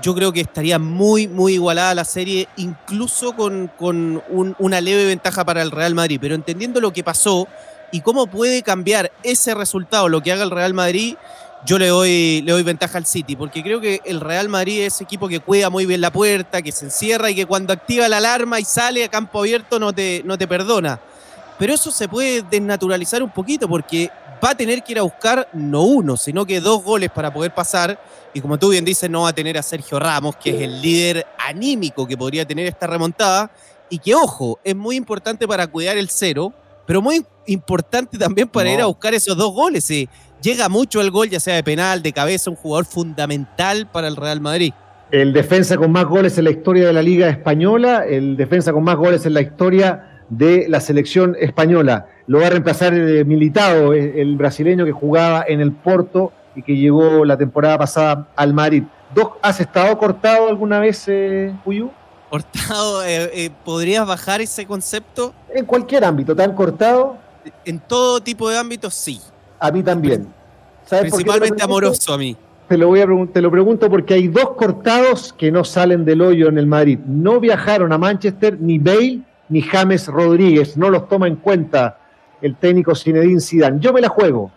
yo 0.00 0.14
creo 0.14 0.32
que 0.32 0.42
estaría 0.42 0.78
muy, 0.78 1.26
muy 1.26 1.54
igualada 1.54 1.92
la 1.96 2.04
serie, 2.04 2.46
incluso 2.56 3.34
con, 3.34 3.66
con 3.76 4.22
una 4.60 4.80
leve 4.80 5.06
ventaja 5.06 5.44
para 5.44 5.60
el 5.60 5.72
Real 5.72 5.96
Madrid. 5.96 6.18
Pero 6.20 6.36
entendiendo 6.36 6.80
lo 6.80 6.92
que 6.92 7.02
pasó 7.02 7.48
y 7.90 8.00
cómo 8.00 8.28
puede 8.28 8.62
cambiar 8.62 9.10
ese 9.24 9.56
resultado, 9.56 10.08
lo 10.08 10.22
que 10.22 10.30
haga 10.30 10.44
el 10.44 10.52
Real 10.52 10.72
Madrid, 10.72 11.16
yo 11.66 11.78
le 11.80 11.88
doy, 11.88 12.42
le 12.42 12.52
doy 12.52 12.62
ventaja 12.62 12.96
al 12.96 13.06
City, 13.06 13.34
porque 13.34 13.60
creo 13.60 13.80
que 13.80 14.00
el 14.04 14.20
Real 14.20 14.48
Madrid 14.48 14.82
es 14.82 15.00
equipo 15.00 15.26
que 15.26 15.40
cuida 15.40 15.68
muy 15.68 15.84
bien 15.84 16.00
la 16.00 16.12
puerta, 16.12 16.62
que 16.62 16.70
se 16.70 16.84
encierra 16.84 17.28
y 17.28 17.34
que 17.34 17.44
cuando 17.44 17.72
activa 17.72 18.08
la 18.08 18.18
alarma 18.18 18.60
y 18.60 18.64
sale 18.64 19.02
a 19.04 19.08
campo 19.08 19.40
abierto 19.40 19.80
no 19.80 19.92
te, 19.92 20.22
no 20.24 20.38
te 20.38 20.46
perdona. 20.46 21.00
Pero 21.58 21.74
eso 21.74 21.90
se 21.90 22.08
puede 22.08 22.42
desnaturalizar 22.42 23.20
un 23.20 23.30
poquito 23.30 23.68
porque 23.68 24.08
va 24.44 24.50
a 24.50 24.54
tener 24.54 24.84
que 24.84 24.92
ir 24.92 25.00
a 25.00 25.02
buscar 25.02 25.48
no 25.54 25.82
uno, 25.82 26.16
sino 26.16 26.46
que 26.46 26.60
dos 26.60 26.84
goles 26.84 27.10
para 27.10 27.34
poder 27.34 27.52
pasar. 27.52 27.98
Y 28.32 28.40
como 28.40 28.58
tú 28.58 28.68
bien 28.68 28.84
dices, 28.84 29.10
no 29.10 29.22
va 29.22 29.30
a 29.30 29.32
tener 29.32 29.58
a 29.58 29.62
Sergio 29.62 29.98
Ramos, 29.98 30.36
que 30.36 30.50
es 30.50 30.62
el 30.62 30.80
líder 30.80 31.26
anímico 31.48 32.06
que 32.06 32.16
podría 32.16 32.46
tener 32.46 32.66
esta 32.68 32.86
remontada. 32.86 33.50
Y 33.88 33.98
que, 33.98 34.14
ojo, 34.14 34.60
es 34.62 34.76
muy 34.76 34.94
importante 34.94 35.48
para 35.48 35.66
cuidar 35.66 35.96
el 35.96 36.10
cero, 36.10 36.52
pero 36.86 37.02
muy 37.02 37.24
importante 37.46 38.18
también 38.18 38.48
para 38.48 38.70
ir 38.70 38.80
a 38.80 38.86
buscar 38.86 39.14
esos 39.14 39.36
dos 39.36 39.52
goles. 39.52 39.84
¿sí? 39.84 40.08
Llega 40.46 40.68
mucho 40.68 41.00
el 41.00 41.10
gol, 41.10 41.28
ya 41.28 41.40
sea 41.40 41.56
de 41.56 41.64
penal, 41.64 42.02
de 42.02 42.12
cabeza, 42.12 42.50
un 42.50 42.56
jugador 42.56 42.84
fundamental 42.84 43.88
para 43.90 44.06
el 44.06 44.14
Real 44.14 44.40
Madrid. 44.40 44.72
El 45.10 45.32
defensa 45.32 45.76
con 45.76 45.90
más 45.90 46.04
goles 46.04 46.38
en 46.38 46.44
la 46.44 46.50
historia 46.50 46.86
de 46.86 46.92
la 46.92 47.02
Liga 47.02 47.28
Española, 47.28 48.04
el 48.08 48.36
defensa 48.36 48.72
con 48.72 48.84
más 48.84 48.94
goles 48.94 49.26
en 49.26 49.34
la 49.34 49.40
historia 49.40 50.22
de 50.28 50.66
la 50.68 50.80
selección 50.80 51.36
española. 51.40 52.06
Lo 52.28 52.38
va 52.40 52.46
a 52.46 52.50
reemplazar 52.50 52.94
el 52.94 53.26
Militado, 53.26 53.92
el 53.92 54.36
brasileño 54.36 54.84
que 54.84 54.92
jugaba 54.92 55.44
en 55.48 55.60
el 55.60 55.72
Porto 55.72 56.32
y 56.54 56.62
que 56.62 56.76
llegó 56.76 57.24
la 57.24 57.36
temporada 57.36 57.78
pasada 57.78 58.28
al 58.36 58.54
Madrid. 58.54 58.84
¿Has 59.42 59.60
estado 59.60 59.98
cortado 59.98 60.48
alguna 60.48 60.78
vez, 60.78 61.04
eh, 61.08 61.52
Cortado, 62.30 63.04
eh, 63.04 63.30
eh, 63.34 63.50
¿podrías 63.64 64.06
bajar 64.06 64.40
ese 64.40 64.64
concepto? 64.64 65.34
En 65.52 65.64
cualquier 65.64 66.04
ámbito, 66.04 66.36
¿te 66.36 66.42
han 66.44 66.54
cortado? 66.54 67.16
En 67.64 67.80
todo 67.80 68.20
tipo 68.20 68.48
de 68.48 68.58
ámbitos, 68.58 68.94
sí. 68.94 69.20
A 69.58 69.70
mí 69.70 69.82
también. 69.82 70.35
Principalmente 70.88 71.62
amoroso 71.62 72.12
a 72.12 72.18
mí. 72.18 72.36
Te 72.68 72.76
lo, 72.76 72.88
voy 72.88 73.00
a 73.00 73.06
te 73.32 73.40
lo 73.40 73.50
pregunto 73.50 73.88
porque 73.88 74.14
hay 74.14 74.26
dos 74.26 74.50
cortados 74.56 75.32
que 75.32 75.52
no 75.52 75.62
salen 75.64 76.04
del 76.04 76.20
hoyo 76.20 76.48
en 76.48 76.58
el 76.58 76.66
Madrid. 76.66 76.98
No 77.06 77.38
viajaron 77.38 77.92
a 77.92 77.98
Manchester 77.98 78.58
ni 78.60 78.78
Bale 78.78 79.20
ni 79.48 79.62
James 79.62 80.08
Rodríguez. 80.08 80.76
No 80.76 80.90
los 80.90 81.08
toma 81.08 81.28
en 81.28 81.36
cuenta 81.36 81.98
el 82.42 82.56
técnico 82.56 82.94
Zinedine 82.94 83.40
Zidane. 83.40 83.78
Yo 83.80 83.92
me 83.92 84.00
la 84.00 84.08
juego. 84.08 84.50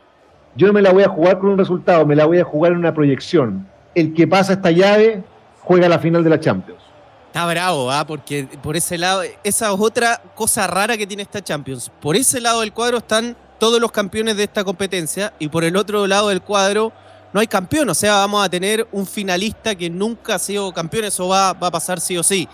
Yo 0.56 0.68
no 0.68 0.74
me 0.74 0.82
la 0.82 0.92
voy 0.92 1.04
a 1.04 1.10
jugar 1.10 1.40
con 1.40 1.52
un 1.52 1.58
resultado, 1.58 2.06
me 2.06 2.16
la 2.16 2.26
voy 2.26 2.40
a 2.40 2.44
jugar 2.44 2.72
en 2.72 2.80
una 2.80 2.94
proyección. 2.94 3.68
El 3.94 4.14
que 4.14 4.28
pasa 4.28 4.54
esta 4.54 4.72
llave 4.72 5.24
juega 5.62 5.88
la 5.88 6.00
final 6.00 6.24
de 6.24 6.30
la 6.32 6.40
Champions. 6.40 6.82
Está 7.28 7.46
bravo, 7.46 7.92
¿ah? 7.92 8.06
porque 8.08 8.48
por 8.64 8.76
ese 8.76 8.98
lado, 8.98 9.22
esa 9.44 9.72
es 9.72 9.80
otra 9.80 10.20
cosa 10.34 10.66
rara 10.66 10.98
que 10.98 11.06
tiene 11.06 11.22
esta 11.22 11.44
Champions. 11.44 11.92
Por 12.02 12.16
ese 12.16 12.42
lado 12.42 12.62
del 12.62 12.74
cuadro 12.74 12.98
están 12.98 13.38
todos 13.60 13.80
los 13.80 13.92
campeones 13.92 14.38
de 14.38 14.44
esta 14.44 14.64
competencia 14.64 15.34
y 15.38 15.50
por 15.50 15.64
el 15.64 15.76
otro 15.76 16.08
lado 16.08 16.30
del 16.30 16.42
cuadro 16.42 16.92
no 17.34 17.40
hay 17.40 17.48
campeón, 17.48 17.90
o 17.90 17.94
sea, 17.94 18.16
vamos 18.16 18.44
a 18.44 18.50
tener 18.50 18.88
un 18.92 19.06
finalista 19.06 19.76
que 19.76 19.90
nunca 19.90 20.36
ha 20.36 20.40
sido 20.40 20.74
campeón, 20.74 21.06
eso 21.06 21.28
va, 21.28 21.50
a 21.50 21.72
pasar 21.72 22.00
sí 22.00 22.18
o 22.18 22.24
sí. 22.24 22.48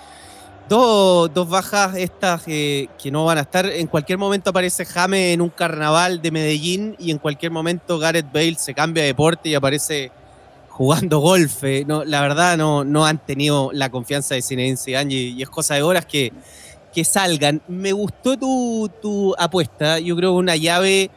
Dos, 0.68 1.32
bajas 1.48 1.96
estas 1.96 2.44
que 2.44 2.90
no 3.12 3.24
van 3.26 3.38
a 3.38 3.42
estar. 3.42 3.68
En 3.68 3.86
cualquier 3.86 4.18
momento 4.18 4.50
aparece 4.50 4.84
Jame 4.84 5.32
en 5.32 5.42
un 5.42 5.50
carnaval 5.50 6.22
de 6.22 6.32
Medellín 6.32 6.96
y 6.98 7.12
en 7.12 7.20
cualquier 7.20 7.52
momento 7.52 8.00
Gareth 8.00 8.32
Bale 8.34 8.56
se 8.56 8.74
cambia 8.74 9.04
de 9.04 9.10
deporte 9.10 9.48
y 9.50 9.56
aparece 9.56 10.12
jugando 10.76 11.20
golf. 11.20 11.64
Eh, 11.64 11.86
no, 11.88 12.04
la 12.04 12.20
verdad 12.20 12.58
no, 12.58 13.06
han 13.06 13.18
tenido 13.20 13.70
la 13.72 13.90
confianza 13.90 14.36
de 14.36 14.42
Zinedine 14.42 14.76
Zidane 14.76 15.14
y 15.14 15.42
es 15.42 15.50
cosa 15.50 15.76
de 15.76 15.84
horas 15.84 16.06
que 16.06 16.34
que 16.96 17.04
salgan. 17.04 17.62
Me 17.68 17.92
gustó 17.92 18.38
tu, 18.38 19.36
apuesta. 19.38 20.00
Yo 20.00 20.16
creo 20.16 20.32
que 20.32 20.38
una 20.38 20.56
llave 20.56 21.12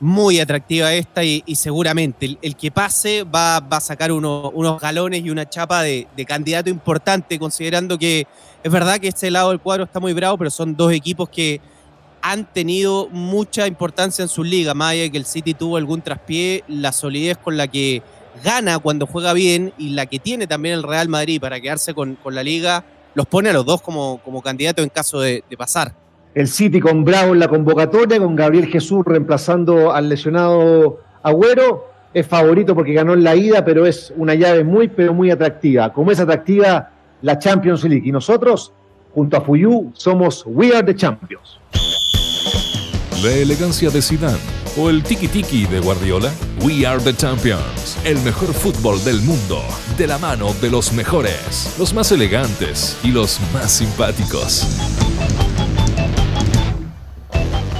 muy 0.00 0.40
atractiva 0.40 0.94
esta 0.94 1.22
y, 1.22 1.42
seguramente 1.54 2.38
el, 2.40 2.56
que 2.56 2.70
pase 2.70 3.24
va, 3.24 3.56
a 3.58 3.80
sacar 3.80 4.10
unos 4.10 4.80
galones 4.80 5.22
y 5.22 5.30
una 5.30 5.46
chapa 5.48 5.82
de, 5.82 6.08
candidato 6.26 6.70
importante, 6.70 7.38
considerando 7.38 7.98
que 7.98 8.26
es 8.64 8.72
verdad 8.72 8.98
que 8.98 9.08
este 9.08 9.30
lado 9.30 9.50
del 9.50 9.60
cuadro 9.60 9.84
está 9.84 10.00
muy 10.00 10.14
bravo, 10.14 10.38
pero 10.38 10.50
son 10.50 10.74
dos 10.74 10.92
equipos 10.92 11.28
que 11.28 11.60
han 12.22 12.50
tenido 12.50 13.08
mucha 13.10 13.66
importancia 13.66 14.22
en 14.22 14.28
su 14.28 14.42
liga, 14.42 14.72
más 14.72 14.92
allá 14.92 15.02
de 15.02 15.10
que 15.12 15.18
el 15.18 15.26
City 15.26 15.52
tuvo 15.52 15.76
algún 15.76 16.00
traspié, 16.00 16.64
la 16.68 16.92
solidez 16.92 17.36
con 17.36 17.56
la 17.56 17.68
que 17.68 18.02
gana 18.42 18.78
cuando 18.78 19.06
juega 19.06 19.34
bien 19.34 19.74
y 19.78 19.90
la 19.90 20.06
que 20.06 20.18
tiene 20.18 20.46
también 20.46 20.74
el 20.76 20.82
Real 20.82 21.08
Madrid 21.08 21.40
para 21.40 21.60
quedarse 21.60 21.92
con, 21.92 22.14
con 22.16 22.34
la 22.34 22.42
liga 22.42 22.84
los 23.14 23.26
pone 23.26 23.50
a 23.50 23.52
los 23.52 23.64
dos 23.64 23.82
como, 23.82 24.20
como 24.24 24.42
candidato 24.42 24.82
en 24.82 24.88
caso 24.88 25.20
de, 25.20 25.42
pasar. 25.56 25.94
El 26.34 26.48
City 26.48 26.80
con 26.80 27.04
Bravo 27.04 27.32
en 27.32 27.40
la 27.40 27.48
convocatoria, 27.48 28.18
con 28.18 28.36
Gabriel 28.36 28.66
Jesús 28.66 29.04
reemplazando 29.04 29.92
al 29.92 30.08
lesionado 30.08 31.00
Agüero, 31.22 31.88
es 32.14 32.26
favorito 32.26 32.74
porque 32.74 32.92
ganó 32.92 33.14
en 33.14 33.24
la 33.24 33.34
ida, 33.34 33.64
pero 33.64 33.86
es 33.86 34.12
una 34.16 34.34
llave 34.34 34.64
muy, 34.64 34.88
pero 34.88 35.12
muy 35.12 35.30
atractiva. 35.30 35.92
Como 35.92 36.10
es 36.10 36.20
atractiva 36.20 36.90
la 37.22 37.38
Champions 37.38 37.84
League. 37.84 38.08
Y 38.08 38.12
nosotros, 38.12 38.72
junto 39.14 39.36
a 39.36 39.40
Fuyu, 39.40 39.90
somos 39.94 40.44
We 40.46 40.74
Are 40.74 40.86
the 40.86 40.94
Champions. 40.94 41.58
La 43.22 43.32
elegancia 43.32 43.90
de 43.90 44.00
Zidane 44.00 44.57
¿O 44.80 44.90
el 44.90 45.02
tiki 45.02 45.26
tiki 45.26 45.66
de 45.66 45.80
Guardiola? 45.80 46.32
We 46.60 46.86
are 46.86 47.02
the 47.02 47.12
champions. 47.12 47.98
El 48.04 48.16
mejor 48.20 48.54
fútbol 48.54 49.02
del 49.02 49.20
mundo. 49.22 49.60
De 49.96 50.06
la 50.06 50.18
mano 50.18 50.54
de 50.60 50.70
los 50.70 50.92
mejores, 50.92 51.74
los 51.80 51.92
más 51.92 52.12
elegantes 52.12 52.96
y 53.02 53.08
los 53.08 53.40
más 53.52 53.72
simpáticos. 53.72 54.68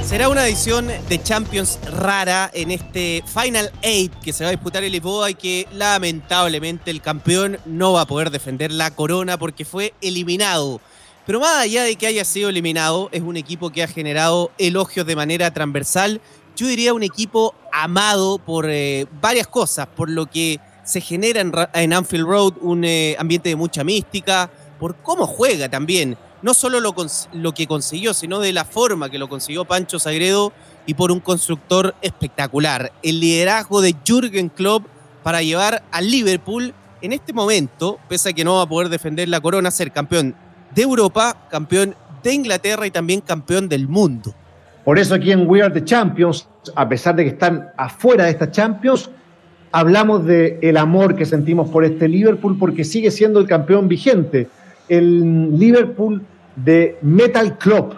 Será 0.04 0.28
una 0.28 0.44
edición 0.44 0.88
de 1.08 1.22
Champions 1.22 1.78
rara 1.84 2.50
en 2.52 2.72
este 2.72 3.22
Final 3.32 3.70
Eight 3.82 4.12
que 4.20 4.32
se 4.32 4.42
va 4.42 4.48
a 4.48 4.50
disputar 4.50 4.82
en 4.82 4.90
Lisboa 4.90 5.30
y 5.30 5.34
que 5.36 5.68
lamentablemente 5.70 6.90
el 6.90 7.00
campeón 7.00 7.58
no 7.64 7.92
va 7.92 8.00
a 8.00 8.06
poder 8.06 8.32
defender 8.32 8.72
la 8.72 8.90
corona 8.90 9.38
porque 9.38 9.64
fue 9.64 9.94
eliminado. 10.00 10.80
Pero 11.28 11.40
más 11.40 11.58
allá 11.58 11.82
de 11.82 11.94
que 11.94 12.06
haya 12.06 12.24
sido 12.24 12.48
eliminado, 12.48 13.10
es 13.12 13.20
un 13.20 13.36
equipo 13.36 13.70
que 13.70 13.82
ha 13.82 13.86
generado 13.86 14.50
elogios 14.56 15.06
de 15.06 15.14
manera 15.14 15.52
transversal. 15.52 16.22
Yo 16.58 16.66
diría 16.66 16.92
un 16.92 17.04
equipo 17.04 17.54
amado 17.72 18.38
por 18.40 18.68
eh, 18.68 19.06
varias 19.20 19.46
cosas, 19.46 19.86
por 19.86 20.10
lo 20.10 20.26
que 20.26 20.58
se 20.82 21.00
genera 21.00 21.70
en, 21.72 21.92
Anfield 21.92 22.26
Road 22.26 22.54
un 22.60 22.84
eh, 22.84 23.14
ambiente 23.16 23.50
de 23.50 23.54
mucha 23.54 23.84
mística, 23.84 24.50
por 24.80 24.96
cómo 24.96 25.28
juega 25.28 25.68
también 25.68 26.18
no 26.42 26.54
solo 26.54 26.80
lo, 26.80 27.54
que 27.54 27.66
consiguió, 27.68 28.12
sino 28.12 28.40
de 28.40 28.52
la 28.52 28.64
forma 28.64 29.08
que 29.08 29.20
lo 29.20 29.28
consiguió 29.28 29.66
Pancho 29.66 30.00
Sagredo 30.00 30.52
y 30.84 30.94
por 30.94 31.12
un 31.12 31.20
constructor 31.20 31.94
espectacular. 32.02 32.90
El 33.04 33.20
liderazgo 33.20 33.80
de 33.80 33.94
Jürgen 34.04 34.48
Klopp 34.48 34.84
para 35.22 35.42
llevar 35.42 35.84
al 35.92 36.10
Liverpool 36.10 36.74
en 37.02 37.12
este 37.12 37.32
momento, 37.32 38.00
pese 38.08 38.30
a 38.30 38.32
que 38.32 38.42
no 38.42 38.56
va 38.56 38.62
a 38.62 38.68
poder 38.68 38.88
defender 38.88 39.28
la 39.28 39.40
corona, 39.40 39.70
ser 39.70 39.92
campeón 39.92 40.34
de 40.74 40.82
Europa, 40.82 41.46
campeón 41.52 41.94
de 42.24 42.34
Inglaterra 42.34 42.84
y 42.84 42.90
también 42.90 43.20
campeón 43.20 43.68
del 43.68 43.86
mundo. 43.86 44.34
Por 44.88 44.98
eso 44.98 45.16
aquí 45.16 45.32
en 45.32 45.46
We 45.46 45.60
Are 45.60 45.70
the 45.70 45.84
Champions, 45.84 46.48
a 46.74 46.88
pesar 46.88 47.14
de 47.14 47.24
que 47.24 47.28
están 47.28 47.68
afuera 47.76 48.24
de 48.24 48.30
esta 48.30 48.50
Champions, 48.50 49.10
hablamos 49.70 50.24
de 50.24 50.58
el 50.62 50.78
amor 50.78 51.14
que 51.14 51.26
sentimos 51.26 51.68
por 51.68 51.84
este 51.84 52.08
Liverpool 52.08 52.56
porque 52.58 52.84
sigue 52.84 53.10
siendo 53.10 53.38
el 53.38 53.46
campeón 53.46 53.86
vigente 53.86 54.48
el 54.88 55.58
Liverpool 55.58 56.22
de 56.56 56.96
Metal 57.02 57.58
Club, 57.58 57.96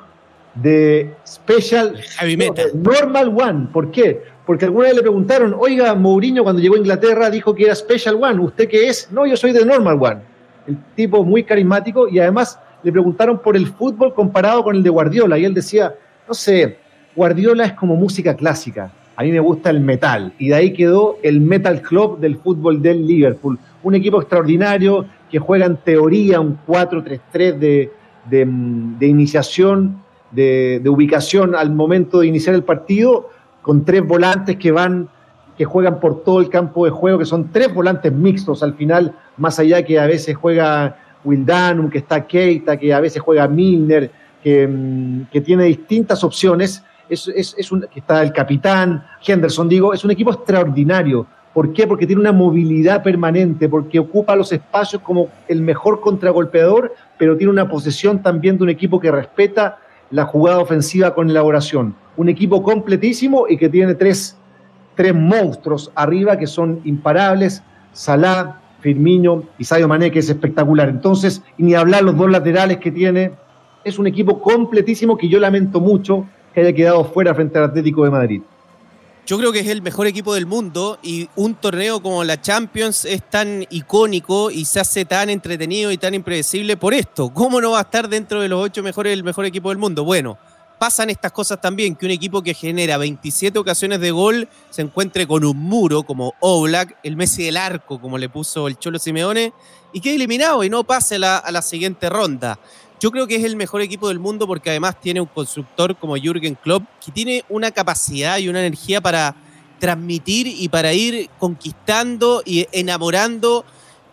de 0.56 1.14
Special 1.24 1.96
Heavy 2.18 2.36
Metal. 2.36 2.72
Normal 2.74 3.38
One. 3.38 3.68
¿Por 3.72 3.92
qué? 3.92 4.24
Porque 4.44 4.64
alguna 4.64 4.88
vez 4.88 4.96
le 4.96 5.02
preguntaron, 5.02 5.54
oiga, 5.56 5.94
Mourinho 5.94 6.42
cuando 6.42 6.60
llegó 6.60 6.74
a 6.74 6.78
Inglaterra 6.78 7.30
dijo 7.30 7.54
que 7.54 7.66
era 7.66 7.74
Special 7.76 8.16
One. 8.16 8.40
¿Usted 8.40 8.68
qué 8.68 8.88
es? 8.88 9.12
No, 9.12 9.26
yo 9.26 9.36
soy 9.36 9.52
de 9.52 9.64
Normal 9.64 9.96
One. 10.00 10.20
El 10.66 10.76
tipo 10.96 11.24
muy 11.24 11.44
carismático 11.44 12.08
y 12.08 12.18
además 12.18 12.58
le 12.82 12.90
preguntaron 12.90 13.38
por 13.38 13.56
el 13.56 13.68
fútbol 13.68 14.12
comparado 14.12 14.64
con 14.64 14.74
el 14.74 14.82
de 14.82 14.90
Guardiola 14.90 15.38
y 15.38 15.44
él 15.44 15.54
decía, 15.54 15.94
no 16.26 16.34
sé, 16.34 16.79
Guardiola 17.14 17.64
es 17.64 17.72
como 17.72 17.96
música 17.96 18.34
clásica. 18.34 18.92
A 19.16 19.22
mí 19.22 19.32
me 19.32 19.40
gusta 19.40 19.70
el 19.70 19.80
metal. 19.80 20.32
Y 20.38 20.48
de 20.48 20.54
ahí 20.54 20.72
quedó 20.72 21.18
el 21.22 21.40
Metal 21.40 21.82
Club 21.82 22.18
del 22.20 22.36
fútbol 22.36 22.80
del 22.80 23.06
Liverpool. 23.06 23.58
Un 23.82 23.94
equipo 23.94 24.20
extraordinario 24.20 25.06
que 25.30 25.38
juega 25.38 25.66
en 25.66 25.76
teoría 25.76 26.40
un 26.40 26.58
4-3-3 26.66 27.58
de, 27.58 27.92
de, 28.28 29.06
iniciación, 29.06 30.02
de, 30.30 30.82
ubicación 30.86 31.54
al 31.54 31.70
momento 31.70 32.20
de 32.20 32.26
iniciar 32.26 32.54
el 32.54 32.64
partido, 32.64 33.30
con 33.62 33.84
tres 33.84 34.06
volantes 34.06 34.56
que 34.56 34.70
van, 34.70 35.08
que 35.56 35.64
juegan 35.64 36.00
por 36.00 36.24
todo 36.24 36.40
el 36.40 36.48
campo 36.48 36.84
de 36.84 36.90
juego, 36.90 37.18
que 37.18 37.26
son 37.26 37.50
tres 37.52 37.72
volantes 37.72 38.12
mixtos 38.12 38.62
al 38.62 38.74
final, 38.74 39.14
más 39.36 39.58
allá 39.58 39.82
que 39.84 39.98
a 39.98 40.06
veces 40.06 40.36
juega 40.36 40.96
Wildanum, 41.24 41.90
que 41.90 41.98
está 41.98 42.26
Keita, 42.26 42.78
que 42.78 42.94
a 42.94 43.00
veces 43.00 43.20
juega 43.20 43.46
Milner, 43.46 44.10
que, 44.42 44.66
mm, 44.66 45.24
que 45.30 45.40
tiene 45.40 45.64
distintas 45.64 46.24
opciones. 46.24 46.82
Es, 47.10 47.28
es, 47.28 47.54
es 47.58 47.70
un, 47.70 47.82
que 47.92 48.00
está 48.00 48.22
el 48.22 48.32
capitán, 48.32 49.04
Henderson, 49.26 49.68
digo, 49.68 49.92
es 49.92 50.04
un 50.04 50.12
equipo 50.12 50.32
extraordinario 50.32 51.26
¿Por 51.52 51.72
qué? 51.72 51.86
Porque 51.86 52.06
tiene 52.06 52.20
una 52.20 52.32
movilidad 52.32 53.02
permanente, 53.02 53.68
porque 53.68 53.98
ocupa 53.98 54.36
los 54.36 54.52
espacios 54.52 55.02
como 55.02 55.28
el 55.48 55.62
mejor 55.62 56.00
contragolpeador, 56.00 56.94
pero 57.18 57.36
tiene 57.36 57.52
una 57.52 57.68
posesión 57.68 58.22
también 58.22 58.56
de 58.56 58.64
un 58.64 58.70
equipo 58.70 59.00
que 59.00 59.10
respeta 59.10 59.78
la 60.10 60.26
jugada 60.26 60.60
ofensiva 60.60 61.12
con 61.12 61.28
elaboración. 61.28 61.94
Un 62.16 62.28
equipo 62.28 62.62
completísimo 62.62 63.46
y 63.48 63.56
que 63.56 63.68
tiene 63.68 63.94
tres, 63.94 64.36
tres 64.94 65.12
monstruos 65.12 65.90
arriba 65.96 66.36
que 66.36 66.46
son 66.46 66.80
imparables, 66.84 67.64
Salah, 67.92 68.60
Firmino 68.78 69.42
y 69.58 69.64
Sadio 69.64 69.88
Mané, 69.88 70.12
que 70.12 70.20
es 70.20 70.28
espectacular. 70.30 70.88
Entonces, 70.88 71.42
y 71.58 71.64
ni 71.64 71.74
hablar 71.74 72.04
los 72.04 72.16
dos 72.16 72.30
laterales 72.30 72.78
que 72.78 72.92
tiene, 72.92 73.32
es 73.82 73.98
un 73.98 74.06
equipo 74.06 74.40
completísimo 74.40 75.18
que 75.18 75.28
yo 75.28 75.40
lamento 75.40 75.80
mucho 75.80 76.26
que 76.54 76.60
haya 76.60 76.72
quedado 76.72 77.04
fuera 77.04 77.34
frente 77.34 77.58
al 77.58 77.64
Atlético 77.64 78.04
de 78.04 78.10
Madrid. 78.10 78.42
Yo 79.26 79.38
creo 79.38 79.52
que 79.52 79.60
es 79.60 79.68
el 79.68 79.80
mejor 79.80 80.08
equipo 80.08 80.34
del 80.34 80.46
mundo 80.46 80.98
y 81.02 81.28
un 81.36 81.54
torneo 81.54 82.02
como 82.02 82.24
la 82.24 82.40
Champions 82.40 83.04
es 83.04 83.22
tan 83.30 83.64
icónico 83.70 84.50
y 84.50 84.64
se 84.64 84.80
hace 84.80 85.04
tan 85.04 85.30
entretenido 85.30 85.92
y 85.92 85.98
tan 85.98 86.14
impredecible 86.14 86.76
por 86.76 86.94
esto. 86.94 87.32
¿Cómo 87.32 87.60
no 87.60 87.72
va 87.72 87.78
a 87.78 87.82
estar 87.82 88.08
dentro 88.08 88.40
de 88.40 88.48
los 88.48 88.64
ocho 88.64 88.82
mejores 88.82 89.12
el 89.12 89.22
mejor 89.22 89.44
equipo 89.44 89.68
del 89.68 89.78
mundo? 89.78 90.02
Bueno, 90.02 90.36
pasan 90.80 91.10
estas 91.10 91.30
cosas 91.30 91.60
también, 91.60 91.94
que 91.94 92.06
un 92.06 92.10
equipo 92.10 92.42
que 92.42 92.54
genera 92.54 92.96
27 92.96 93.56
ocasiones 93.56 94.00
de 94.00 94.10
gol 94.10 94.48
se 94.70 94.82
encuentre 94.82 95.28
con 95.28 95.44
un 95.44 95.56
muro 95.58 96.02
como 96.02 96.34
Oblak, 96.40 96.96
el 97.04 97.16
Messi 97.16 97.44
del 97.44 97.58
arco, 97.58 98.00
como 98.00 98.18
le 98.18 98.28
puso 98.28 98.66
el 98.66 98.78
Cholo 98.78 98.98
Simeone, 98.98 99.52
y 99.92 100.00
quede 100.00 100.16
eliminado 100.16 100.64
y 100.64 100.70
no 100.70 100.82
pase 100.82 101.16
a 101.16 101.50
la 101.52 101.62
siguiente 101.62 102.08
ronda. 102.08 102.58
Yo 103.00 103.10
creo 103.10 103.26
que 103.26 103.36
es 103.36 103.44
el 103.44 103.56
mejor 103.56 103.80
equipo 103.80 104.08
del 104.08 104.18
mundo 104.18 104.46
porque 104.46 104.68
además 104.68 105.00
tiene 105.00 105.22
un 105.22 105.26
constructor 105.26 105.96
como 105.96 106.16
Jürgen 106.16 106.54
Klopp 106.54 106.84
que 107.02 107.10
tiene 107.10 107.44
una 107.48 107.70
capacidad 107.70 108.36
y 108.36 108.48
una 108.48 108.60
energía 108.60 109.00
para 109.00 109.34
transmitir 109.78 110.46
y 110.46 110.68
para 110.68 110.92
ir 110.92 111.30
conquistando 111.38 112.42
y 112.44 112.66
enamorando 112.72 113.64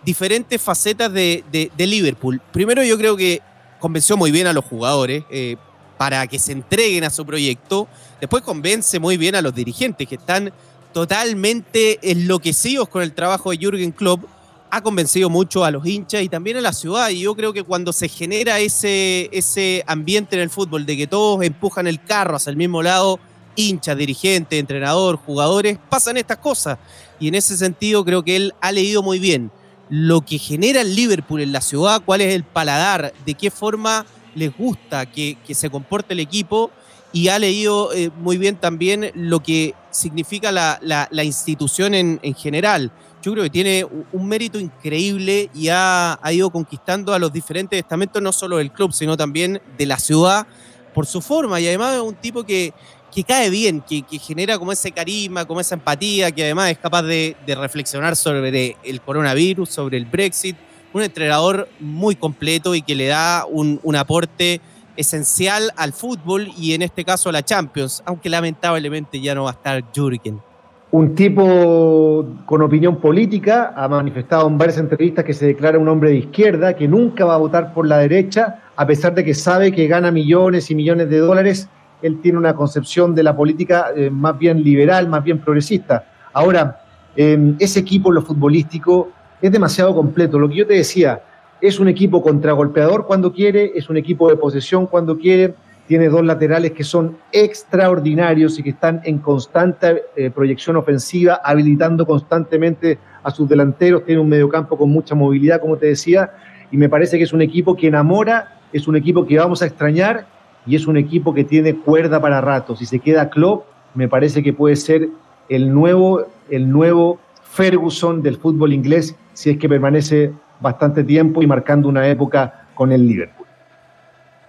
diferentes 0.05 0.61
facetas 0.61 1.11
de, 1.11 1.43
Liverpool. 1.77 2.41
Primero 2.53 2.81
yo 2.81 2.97
creo 2.97 3.17
que 3.17 3.41
convenció 3.77 4.15
muy 4.15 4.31
bien 4.31 4.47
a 4.47 4.53
los 4.53 4.63
jugadores 4.63 5.25
eh, 5.29 5.57
para 5.97 6.25
que 6.27 6.39
se 6.39 6.53
entreguen 6.53 7.03
a 7.03 7.09
su 7.09 7.25
proyecto. 7.25 7.89
Después 8.21 8.41
convence 8.41 8.99
muy 8.99 9.17
bien 9.17 9.35
a 9.35 9.41
los 9.41 9.53
dirigentes 9.53 10.07
que 10.07 10.15
están 10.15 10.53
totalmente 10.93 11.99
enloquecidos 12.09 12.87
con 12.87 13.03
el 13.03 13.11
trabajo 13.13 13.51
de 13.51 13.57
Jürgen 13.57 13.91
Klopp 13.91 14.23
ha 14.69 14.81
convencido 14.81 15.29
mucho 15.29 15.63
a 15.63 15.71
los 15.71 15.85
hinchas 15.85 16.21
y 16.21 16.29
también 16.29 16.57
a 16.57 16.61
la 16.61 16.73
ciudad. 16.73 17.09
Y 17.09 17.21
yo 17.21 17.35
creo 17.35 17.53
que 17.53 17.63
cuando 17.63 17.93
se 17.93 18.07
genera 18.07 18.59
ese, 18.59 19.29
ese 19.31 19.83
ambiente 19.87 20.35
en 20.35 20.41
el 20.41 20.49
fútbol 20.49 20.85
de 20.85 20.97
que 20.97 21.07
todos 21.07 21.43
empujan 21.43 21.87
el 21.87 22.01
carro 22.03 22.35
hacia 22.35 22.51
el 22.51 22.57
mismo 22.57 22.83
lado, 22.83 23.19
hinchas, 23.55 23.97
dirigentes, 23.97 24.59
entrenador, 24.59 25.17
jugadores, 25.17 25.77
pasan 25.89 26.17
estas 26.17 26.37
cosas. 26.37 26.77
Y 27.19 27.27
en 27.27 27.35
ese 27.35 27.57
sentido 27.57 28.05
creo 28.05 28.23
que 28.23 28.35
él 28.35 28.53
ha 28.61 28.71
leído 28.71 29.03
muy 29.03 29.19
bien 29.19 29.51
lo 29.89 30.21
que 30.21 30.37
genera 30.37 30.81
el 30.81 30.95
Liverpool 30.95 31.41
en 31.41 31.51
la 31.51 31.61
ciudad, 31.61 32.01
cuál 32.05 32.21
es 32.21 32.33
el 32.33 32.43
paladar, 32.43 33.13
de 33.25 33.33
qué 33.33 33.51
forma 33.51 34.05
les 34.35 34.55
gusta 34.55 35.05
que, 35.05 35.37
se 35.49 35.69
comporte 35.69 36.13
el 36.13 36.19
equipo 36.19 36.71
y 37.13 37.29
ha 37.29 37.39
leído 37.39 37.93
eh, 37.93 38.11
muy 38.19 38.37
bien 38.37 38.57
también 38.57 39.11
lo 39.15 39.41
que 39.41 39.73
significa 39.91 40.51
la, 40.51 40.77
la, 40.81 41.23
institución 41.23 41.95
en, 41.95 42.19
en 42.21 42.35
general 42.35 42.91
yo 43.27 43.33
creo 43.33 43.43
que 43.43 43.49
tiene 43.49 43.85
un 44.13 44.25
mérito 44.25 44.57
increíble 44.57 45.49
y 45.53 45.67
ha, 45.67 46.17
ido 46.31 46.49
conquistando 46.49 47.13
a 47.13 47.19
los 47.19 47.33
diferentes 47.33 47.77
estamentos, 47.77 48.21
no 48.21 48.31
solo 48.31 48.55
del 48.55 48.71
club, 48.71 48.93
sino 48.93 49.17
también 49.17 49.61
de 49.77 49.85
la 49.85 49.99
ciudad, 49.99 50.47
por 50.93 51.05
su 51.05 51.21
forma. 51.21 51.59
Y 51.59 51.67
además 51.67 51.95
es 51.95 51.99
un 51.99 52.15
tipo 52.15 52.45
que, 52.45 52.73
que 53.13 53.25
cae 53.25 53.49
bien, 53.49 53.81
que, 53.81 54.05
genera 54.17 54.57
como 54.57 54.71
ese 54.71 54.93
carisma, 54.93 55.43
como 55.43 55.59
esa 55.59 55.75
empatía, 55.75 56.31
que 56.31 56.45
además 56.45 56.71
es 56.71 56.77
capaz 56.77 57.03
de, 57.03 57.35
reflexionar 57.45 58.15
sobre 58.15 58.77
el 58.81 59.01
coronavirus, 59.01 59.67
sobre 59.67 59.97
el 59.97 60.05
Brexit. 60.05 60.55
Un 60.93 61.03
entrenador 61.03 61.67
muy 61.81 62.15
completo 62.15 62.75
y 62.75 62.81
que 62.81 62.95
le 62.95 63.07
da 63.07 63.45
un, 63.45 63.81
aporte 63.97 64.61
esencial 64.95 65.73
al 65.75 65.91
fútbol 65.91 66.49
y 66.57 66.75
en 66.75 66.81
este 66.81 67.03
caso 67.03 67.27
a 67.27 67.33
la 67.33 67.43
Champions, 67.43 68.01
aunque 68.05 68.29
lamentablemente 68.29 69.19
ya 69.19 69.35
no 69.35 69.43
va 69.43 69.49
a 69.49 69.53
estar 69.53 69.83
Jürgen 69.93 70.46
un 70.91 71.15
tipo 71.15 72.25
con 72.45 72.61
opinión 72.61 72.97
política, 72.97 73.73
ha 73.75 73.87
manifestado 73.87 74.47
en 74.47 74.57
varias 74.57 74.77
entrevistas 74.77 75.25
que 75.25 75.33
se 75.33 75.47
declara 75.47 75.77
un 75.77 75.87
hombre 75.87 76.11
de 76.11 76.17
izquierda, 76.17 76.75
que 76.75 76.87
nunca 76.87 77.25
va 77.25 77.35
a 77.35 77.37
votar 77.37 77.73
por 77.73 77.87
la 77.87 77.97
derecha, 77.97 78.61
a 78.75 78.87
pesar 78.87 79.13
de 79.13 79.23
que 79.23 79.33
sabe 79.33 79.71
que 79.71 79.87
gana 79.87 80.11
millones 80.11 80.71
y 80.71 80.75
millones 80.75 81.09
de 81.09 81.17
dólares, 81.17 81.69
él 82.01 82.21
tiene 82.21 82.37
una 82.37 82.53
concepción 82.53 83.15
de 83.15 83.23
la 83.23 83.35
política 83.35 83.87
eh, 83.95 84.09
más 84.09 84.37
bien 84.37 84.63
liberal, 84.63 85.09
más 85.09 85.23
bien 85.23 85.39
progresista. 85.39 86.05
Ahora, 86.31 86.81
ese 87.15 87.79
equipo, 87.79 88.11
lo 88.11 88.21
futbolístico, 88.21 89.09
es 89.41 89.51
demasiado 89.51 89.95
completo. 89.95 90.37
Lo 90.37 90.47
que 90.47 90.55
yo 90.55 90.67
te 90.67 90.75
decía, 90.75 91.23
es 91.59 91.79
un 91.79 91.87
equipo 91.87 92.21
contragolpeador 92.21 93.07
cuando 93.07 93.33
quiere, 93.33 93.71
es 93.75 93.89
un 93.89 93.97
equipo 93.97 94.29
de 94.29 94.35
posesión 94.35 94.85
cuando 94.85 95.17
quiere, 95.17 95.55
tiene 95.87 96.09
dos 96.09 96.23
laterales 96.23 96.73
que 96.73 96.83
son 96.83 97.17
extraordinarios 97.31 98.59
y 98.59 98.63
que 98.63 98.71
están 98.71 99.01
en 99.05 99.19
constante 99.19 100.03
eh, 100.15 100.29
proyección 100.29 100.75
ofensiva, 100.75 101.41
habilitando 101.43 102.05
constantemente 102.05 102.99
a 103.23 103.31
sus 103.31 103.47
delanteros, 103.47 104.05
tiene 104.05 104.21
un 104.21 104.29
mediocampo 104.29 104.77
con 104.77 104.89
mucha 104.89 105.15
movilidad, 105.15 105.61
como 105.61 105.77
te 105.77 105.87
decía, 105.87 106.31
y 106.71 106.77
me 106.77 106.89
parece 106.89 107.17
que 107.17 107.23
es 107.23 107.33
un 107.33 107.41
equipo 107.41 107.75
que 107.75 107.87
enamora, 107.87 108.59
es 108.73 108.87
un 108.87 108.95
equipo 108.95 109.25
que 109.25 109.37
vamos 109.37 109.61
a 109.61 109.65
extrañar 109.65 110.27
y 110.65 110.75
es 110.75 110.87
un 110.87 110.97
equipo 110.97 111.33
que 111.33 111.45
tiene 111.45 111.75
cuerda 111.75 112.19
para 112.19 112.41
rato. 112.41 112.75
Si 112.75 112.85
se 112.85 112.99
queda 112.99 113.29
Klopp, 113.29 113.65
me 113.95 114.09
parece 114.09 114.43
que 114.43 114.51
puede 114.51 114.75
ser 114.75 115.09
el 115.47 115.73
nuevo, 115.73 116.25
el 116.49 116.69
nuevo 116.69 117.19
Ferguson 117.43 118.21
del 118.21 118.37
fútbol 118.37 118.73
inglés 118.73 119.15
si 119.33 119.51
es 119.51 119.57
que 119.57 119.69
permanece 119.69 120.33
bastante 120.59 121.03
tiempo 121.03 121.41
y 121.41 121.47
marcando 121.47 121.87
una 121.87 122.07
época 122.07 122.67
con 122.73 122.91
el 122.91 123.07
Liverpool. 123.07 123.36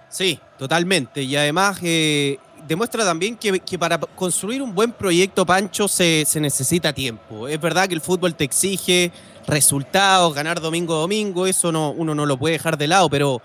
Sí, 0.09 0.39
totalmente. 0.57 1.21
Y 1.21 1.35
además 1.35 1.79
eh, 1.83 2.37
demuestra 2.67 3.05
también 3.05 3.37
que, 3.37 3.79
para 3.79 3.97
construir 3.97 4.61
un 4.61 4.73
buen 4.73 4.91
proyecto, 4.91 5.45
Pancho, 5.45 5.87
se, 5.87 6.25
se, 6.25 6.39
necesita 6.39 6.93
tiempo. 6.93 7.47
Es 7.47 7.61
verdad 7.61 7.87
que 7.87 7.95
el 7.95 8.01
fútbol 8.01 8.35
te 8.35 8.43
exige 8.43 9.11
resultados, 9.47 10.33
ganar 10.33 10.59
domingo 10.59 10.95
a 10.95 11.01
domingo, 11.01 11.47
eso 11.47 11.71
no, 11.71 11.91
uno 11.91 12.13
no 12.13 12.25
lo 12.25 12.37
puede 12.37 12.53
dejar 12.53 12.77
de 12.77 12.87
lado, 12.87 13.09
pero 13.09 13.41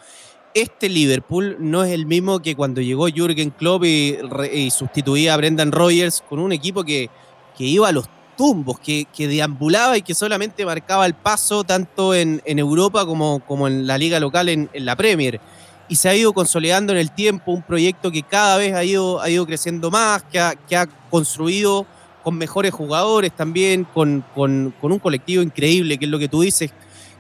este 0.55 0.89
Liverpool 0.89 1.57
no 1.59 1.83
es 1.83 1.93
el 1.93 2.07
mismo 2.07 2.41
que 2.41 2.55
cuando 2.55 2.81
llegó 2.81 3.09
Jürgen 3.09 3.51
Klopp 3.51 3.85
y, 3.85 4.71
sustituía 4.71 5.35
a 5.35 5.37
Brendan 5.37 5.73
Rogers 5.73 6.23
con 6.29 6.39
un 6.39 6.53
equipo 6.53 6.85
que, 6.85 7.11
que 7.59 7.65
iba 7.65 7.89
a 7.89 7.93
los 7.93 8.09
tumbos, 8.37 8.79
que, 8.79 9.07
que, 9.13 9.27
deambulaba 9.27 9.97
y 9.97 10.03
que 10.03 10.15
solamente 10.15 10.65
marcaba 10.65 11.07
el 11.07 11.15
paso 11.15 11.65
tanto 11.65 12.15
en, 12.15 12.41
Europa 12.47 13.05
como, 13.05 13.41
como, 13.41 13.67
en 13.67 13.87
la 13.87 13.99
liga 13.99 14.21
local 14.21 14.49
en, 14.49 14.71
la 14.75 14.97
Premier. 14.97 15.41
Y 15.95 15.97
se 15.97 16.09
ha 16.09 16.17
ido 16.17 16.33
consolidando 16.33 16.93
en 16.93 16.99
el 16.99 17.13
tiempo 17.13 17.53
un 17.53 17.63
proyecto 17.63 18.11
que 18.11 18.25
cada 18.25 18.57
vez 18.57 18.75
ha 18.75 18.83
ido, 18.83 19.21
ha 19.21 19.31
ido 19.31 19.47
creciendo 19.47 19.93
más, 19.93 20.25
que 20.25 20.41
ha, 20.41 20.57
que 20.57 20.77
ha 20.77 20.87
construido 21.09 21.87
con 22.25 22.37
mejores 22.37 22.75
jugadores 22.75 23.31
también, 23.31 23.85
con, 23.85 24.25
con, 24.35 24.75
con 24.81 24.91
un 24.91 24.99
colectivo 24.99 25.41
increíble, 25.41 25.97
que 25.97 26.07
es 26.07 26.11
lo 26.11 26.19
que 26.19 26.27
tú 26.27 26.41
dices, 26.41 26.73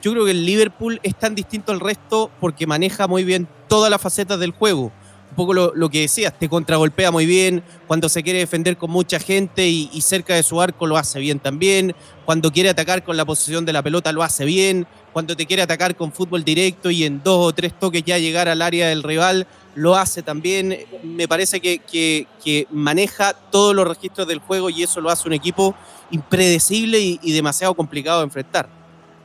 yo 0.02 0.10
creo 0.10 0.24
que 0.24 0.32
el 0.32 0.44
Liverpool 0.44 0.98
es 1.04 1.14
tan 1.14 1.36
distinto 1.36 1.70
al 1.70 1.78
resto 1.78 2.32
porque 2.40 2.66
maneja 2.66 3.06
muy 3.06 3.22
bien 3.22 3.46
todas 3.68 3.92
las 3.92 4.00
facetas 4.00 4.40
del 4.40 4.50
juego. 4.50 4.90
Un 5.34 5.36
poco 5.36 5.52
lo, 5.52 5.90
que 5.90 6.02
decías, 6.02 6.32
te 6.38 6.48
contragolpea 6.48 7.10
muy 7.10 7.26
bien, 7.26 7.64
cuando 7.88 8.08
se 8.08 8.22
quiere 8.22 8.38
defender 8.38 8.76
con 8.76 8.92
mucha 8.92 9.18
gente 9.18 9.66
y, 9.66 10.00
cerca 10.00 10.36
de 10.36 10.44
su 10.44 10.60
arco 10.60 10.86
lo 10.86 10.96
hace 10.96 11.18
bien 11.18 11.40
también, 11.40 11.92
cuando 12.24 12.52
quiere 12.52 12.68
atacar 12.68 13.02
con 13.02 13.16
la 13.16 13.24
posición 13.24 13.64
de 13.64 13.72
la 13.72 13.82
pelota 13.82 14.12
lo 14.12 14.22
hace 14.22 14.44
bien, 14.44 14.86
cuando 15.12 15.34
te 15.34 15.44
quiere 15.44 15.62
atacar 15.62 15.96
con 15.96 16.12
fútbol 16.12 16.44
directo 16.44 16.88
y 16.88 17.02
en 17.02 17.20
dos 17.24 17.48
o 17.48 17.52
tres 17.52 17.76
toques 17.76 18.04
ya 18.04 18.16
llegar 18.18 18.48
al 18.48 18.62
área 18.62 18.88
del 18.88 19.02
rival 19.02 19.48
lo 19.74 19.96
hace 19.96 20.22
también. 20.22 20.76
Me 21.02 21.26
parece 21.26 21.58
que, 21.58 21.80
que, 21.80 22.68
maneja 22.70 23.32
todos 23.50 23.74
los 23.74 23.88
registros 23.88 24.28
del 24.28 24.38
juego 24.38 24.70
y 24.70 24.84
eso 24.84 25.00
lo 25.00 25.10
hace 25.10 25.26
un 25.26 25.34
equipo 25.34 25.74
impredecible 26.12 27.00
y 27.00 27.32
demasiado 27.32 27.74
complicado 27.74 28.20
de 28.20 28.26
enfrentar. 28.26 28.68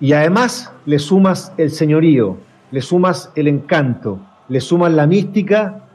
Y 0.02 0.14
además 0.14 0.72
le 0.88 0.98
sumas 0.98 1.52
el 1.58 1.70
señorío, 1.70 2.38
le 2.72 2.82
sumas 2.82 3.32
el 3.36 3.48
encanto, 3.48 4.20
le 4.48 4.62
sumas 4.62 4.92
la 4.94 5.06
mística 5.06 5.89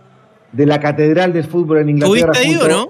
de 0.54 0.66
la 0.66 0.80
catedral 0.80 1.32
del 1.32 1.44
fútbol 1.44 1.78
en 1.78 1.90
Inglaterra. 1.90 2.32
¿Tuviste 2.32 2.68
no? 2.68 2.88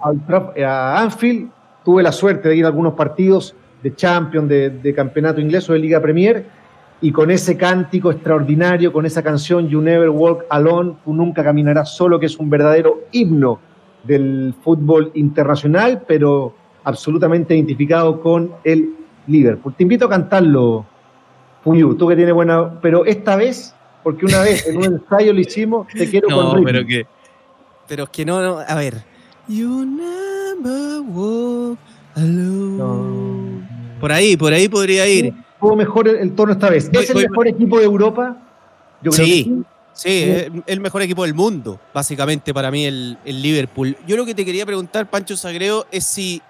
a 0.66 1.00
Anfield. 1.00 1.50
Tuve 1.84 2.02
la 2.02 2.12
suerte 2.12 2.48
de 2.48 2.56
ir 2.56 2.64
a 2.64 2.68
algunos 2.68 2.94
partidos 2.94 3.54
de 3.82 3.94
Champions, 3.94 4.48
de, 4.48 4.94
Campeonato 4.94 5.40
Inglés 5.40 5.68
o 5.68 5.74
de 5.74 5.78
Liga 5.78 6.00
Premier, 6.00 6.46
y 7.02 7.12
con 7.12 7.30
ese 7.30 7.56
cántico 7.56 8.10
extraordinario, 8.10 8.92
con 8.92 9.04
esa 9.04 9.22
canción 9.22 9.68
You 9.68 9.82
Never 9.82 10.08
Walk 10.08 10.44
Alone, 10.48 10.94
tú 11.04 11.12
nunca 11.12 11.44
caminarás 11.44 11.94
solo, 11.94 12.18
que 12.18 12.26
es 12.26 12.38
un 12.38 12.48
verdadero 12.48 13.02
himno 13.12 13.58
del 14.04 14.54
fútbol 14.62 15.10
internacional, 15.14 16.02
pero 16.06 16.54
absolutamente 16.84 17.54
identificado 17.54 18.20
con 18.20 18.52
el 18.64 18.94
Liverpool. 19.26 19.74
Te 19.74 19.82
invito 19.82 20.06
a 20.06 20.08
cantarlo, 20.08 20.86
tú 21.62 22.08
que 22.08 22.16
tienes 22.16 22.34
buena. 22.34 22.80
Pero 22.80 23.04
esta 23.04 23.36
vez, 23.36 23.74
porque 24.02 24.24
una 24.26 24.40
vez 24.40 24.66
en 24.66 24.78
un 24.78 24.84
ensayo 25.02 25.32
lo 25.32 25.40
hicimos, 25.40 25.86
te 25.88 26.08
quiero 26.08 26.28
no, 26.28 26.50
con 26.52 26.64
pero 26.64 26.86
que. 26.86 27.06
Pero 27.88 28.04
es 28.04 28.10
que 28.10 28.24
no, 28.24 28.42
no 28.42 28.58
a 28.58 28.74
ver. 28.74 29.04
You 29.48 29.84
never 29.84 31.00
walk 31.00 31.78
alone. 32.14 33.68
Por 34.00 34.12
ahí, 34.12 34.36
por 34.36 34.52
ahí 34.52 34.68
podría 34.68 35.06
ir. 35.06 35.34
Fue 35.60 35.76
mejor 35.76 36.08
el, 36.08 36.34
tono 36.34 36.52
esta 36.52 36.70
vez. 36.70 36.90
¿Es 36.92 37.10
el 37.10 37.28
mejor 37.28 37.48
equipo 37.48 37.78
de 37.78 37.84
Europa? 37.84 38.36
Yo 39.02 39.10
creo 39.10 39.26
sí. 39.26 39.44
Que 39.44 39.50
sí. 39.50 39.64
Sí, 39.94 40.24
es 40.24 40.50
el 40.66 40.80
mejor 40.80 41.02
equipo 41.02 41.22
del 41.22 41.34
mundo, 41.34 41.78
básicamente 41.94 42.52
para 42.52 42.68
mí 42.72 42.84
el, 42.84 43.16
el, 43.24 43.40
Liverpool. 43.40 43.96
Yo 44.08 44.16
lo 44.16 44.26
que 44.26 44.34
te 44.34 44.44
quería 44.44 44.66
preguntar, 44.66 45.08
Pancho 45.08 45.36
Sagreo, 45.36 45.86
es 45.92 46.04
si 46.04 46.42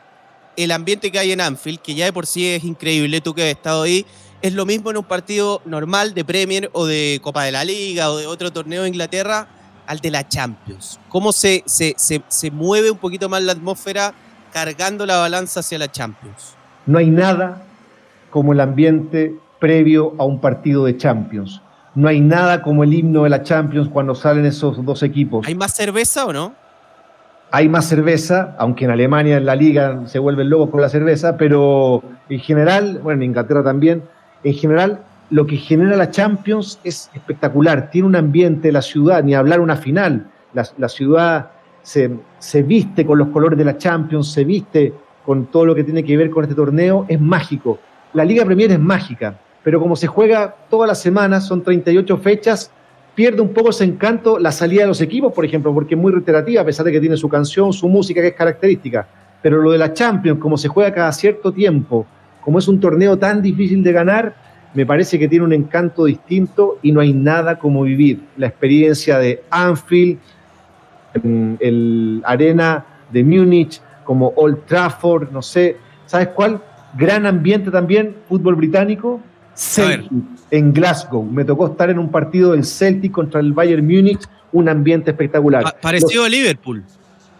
el 0.56 0.70
ambiente 0.70 1.12
que 1.12 1.18
hay 1.18 1.32
en 1.32 1.42
Anfield, 1.42 1.80
que 1.80 1.94
ya 1.94 2.06
de 2.06 2.12
por 2.14 2.26
sí 2.26 2.48
es 2.48 2.64
increíble, 2.64 3.20
tú 3.20 3.34
que 3.34 3.42
has 3.42 3.48
estado 3.48 3.82
ahí, 3.82 4.06
es 4.40 4.54
lo 4.54 4.64
mismo 4.64 4.90
en 4.90 4.96
un 4.96 5.04
partido 5.04 5.60
normal 5.66 6.14
de 6.14 6.24
Premier 6.24 6.70
o 6.72 6.86
de 6.86 7.20
Copa 7.22 7.44
de 7.44 7.52
la 7.52 7.64
Liga 7.64 8.10
o 8.10 8.16
de 8.16 8.26
otro 8.26 8.52
torneo 8.52 8.82
de 8.82 8.88
Inglaterra 8.88 9.48
al 9.86 10.00
de 10.00 10.10
la 10.10 10.26
Champions. 10.28 10.98
¿Cómo 11.08 11.32
se, 11.32 11.62
se, 11.66 11.94
se, 11.96 12.50
mueve 12.50 12.90
un 12.90 12.98
poquito 12.98 13.28
más 13.28 13.42
la 13.42 13.52
atmósfera 13.52 14.12
cargando 14.52 15.06
la 15.06 15.18
balanza 15.18 15.60
hacia 15.60 15.78
la 15.78 15.90
Champions? 15.90 16.56
No 16.86 16.98
hay 16.98 17.10
nada 17.10 17.62
como 18.30 18.52
el 18.52 18.60
ambiente 18.60 19.34
previo 19.58 20.14
a 20.18 20.24
un 20.24 20.40
partido 20.40 20.84
de 20.84 20.96
Champions. 20.96 21.62
No 21.94 22.08
hay 22.08 22.20
nada 22.20 22.62
como 22.62 22.82
el 22.82 22.92
himno 22.92 23.22
de 23.22 23.30
la 23.30 23.42
Champions 23.42 23.88
cuando 23.88 24.14
salen 24.14 24.44
esos 24.44 24.84
dos 24.84 25.02
equipos. 25.02 25.46
¿Hay 25.46 25.54
más 25.54 25.74
cerveza 25.74 26.26
o 26.26 26.32
no? 26.32 26.54
Hay 27.52 27.68
más 27.68 27.86
cerveza, 27.86 28.56
aunque 28.58 28.84
en 28.84 28.90
Alemania 28.90 29.36
en 29.36 29.46
la 29.46 29.54
liga 29.54 30.02
se 30.06 30.18
vuelven 30.18 30.50
locos 30.50 30.70
con 30.70 30.80
la 30.80 30.88
cerveza, 30.88 31.36
pero 31.36 32.02
en 32.28 32.40
general, 32.40 32.98
bueno, 33.00 33.22
en 33.22 33.30
Inglaterra 33.30 33.62
también, 33.62 34.02
en 34.42 34.54
general, 34.54 35.04
lo 35.34 35.46
que 35.46 35.56
genera 35.56 35.96
la 35.96 36.12
Champions 36.12 36.78
es 36.84 37.10
espectacular. 37.12 37.90
Tiene 37.90 38.06
un 38.06 38.14
ambiente, 38.14 38.70
la 38.70 38.82
ciudad, 38.82 39.24
ni 39.24 39.34
hablar 39.34 39.58
una 39.58 39.74
final. 39.74 40.30
La, 40.52 40.88
ciudad 40.88 41.50
se, 41.82 42.08
se, 42.38 42.62
viste 42.62 43.04
con 43.04 43.18
los 43.18 43.30
colores 43.30 43.58
de 43.58 43.64
la 43.64 43.76
Champions, 43.76 44.30
se 44.30 44.44
viste 44.44 44.94
con 45.26 45.46
todo 45.46 45.66
lo 45.66 45.74
que 45.74 45.82
tiene 45.82 46.04
que 46.04 46.16
ver 46.16 46.30
con 46.30 46.44
este 46.44 46.54
torneo. 46.54 47.04
Es 47.08 47.20
mágico. 47.20 47.80
La 48.12 48.24
Liga 48.24 48.44
Premier 48.44 48.70
es 48.70 48.78
mágica, 48.78 49.36
pero 49.64 49.80
como 49.80 49.96
se 49.96 50.06
juega 50.06 50.54
todas 50.70 50.86
las 50.86 51.00
semanas, 51.00 51.48
son 51.48 51.64
38 51.64 52.16
fechas, 52.18 52.70
pierde 53.16 53.40
un 53.40 53.52
poco 53.52 53.70
ese 53.70 53.82
encanto 53.82 54.38
la 54.38 54.52
salida 54.52 54.82
de 54.82 54.88
los 54.88 55.00
equipos, 55.00 55.32
por 55.32 55.44
ejemplo, 55.44 55.74
porque 55.74 55.96
es 55.96 56.00
muy 56.00 56.12
reiterativa, 56.12 56.62
a 56.62 56.64
pesar 56.64 56.86
de 56.86 56.92
que 56.92 57.00
tiene 57.00 57.16
su 57.16 57.28
canción, 57.28 57.72
su 57.72 57.88
música 57.88 58.20
que 58.20 58.28
es 58.28 58.34
característica. 58.34 59.08
Pero 59.42 59.60
lo 59.60 59.72
de 59.72 59.78
la 59.78 59.92
Champions, 59.92 60.38
como 60.38 60.56
se 60.56 60.68
juega 60.68 60.94
cada 60.94 61.10
cierto 61.10 61.52
tiempo, 61.52 62.06
como 62.40 62.60
es 62.60 62.68
un 62.68 62.78
torneo 62.78 63.18
tan 63.18 63.42
difícil 63.42 63.82
de 63.82 63.90
ganar, 63.90 64.53
me 64.74 64.84
parece 64.84 65.18
que 65.18 65.28
tiene 65.28 65.44
un 65.44 65.52
encanto 65.52 66.04
distinto 66.04 66.78
y 66.82 66.92
no 66.92 67.00
hay 67.00 67.12
nada 67.12 67.58
como 67.58 67.84
vivir 67.84 68.20
la 68.36 68.48
experiencia 68.48 69.18
de 69.18 69.42
Anfield, 69.50 70.18
el 71.60 72.22
Arena 72.24 72.84
de 73.10 73.22
Múnich, 73.22 73.80
como 74.04 74.32
Old 74.36 74.66
Trafford, 74.66 75.30
no 75.30 75.42
sé, 75.42 75.76
¿sabes 76.06 76.28
cuál? 76.28 76.60
Gran 76.96 77.24
ambiente 77.24 77.70
también, 77.70 78.16
fútbol 78.28 78.56
británico, 78.56 79.20
Celtic 79.54 80.10
en 80.50 80.72
Glasgow. 80.72 81.24
Me 81.24 81.44
tocó 81.44 81.68
estar 81.68 81.88
en 81.90 81.98
un 81.98 82.10
partido 82.10 82.52
del 82.52 82.64
Celtic 82.64 83.12
contra 83.12 83.40
el 83.40 83.52
Bayern 83.52 83.84
Múnich, 83.84 84.22
un 84.52 84.68
ambiente 84.68 85.12
espectacular. 85.12 85.64
parecido 85.80 86.24
a 86.24 86.28
Liverpool. 86.28 86.84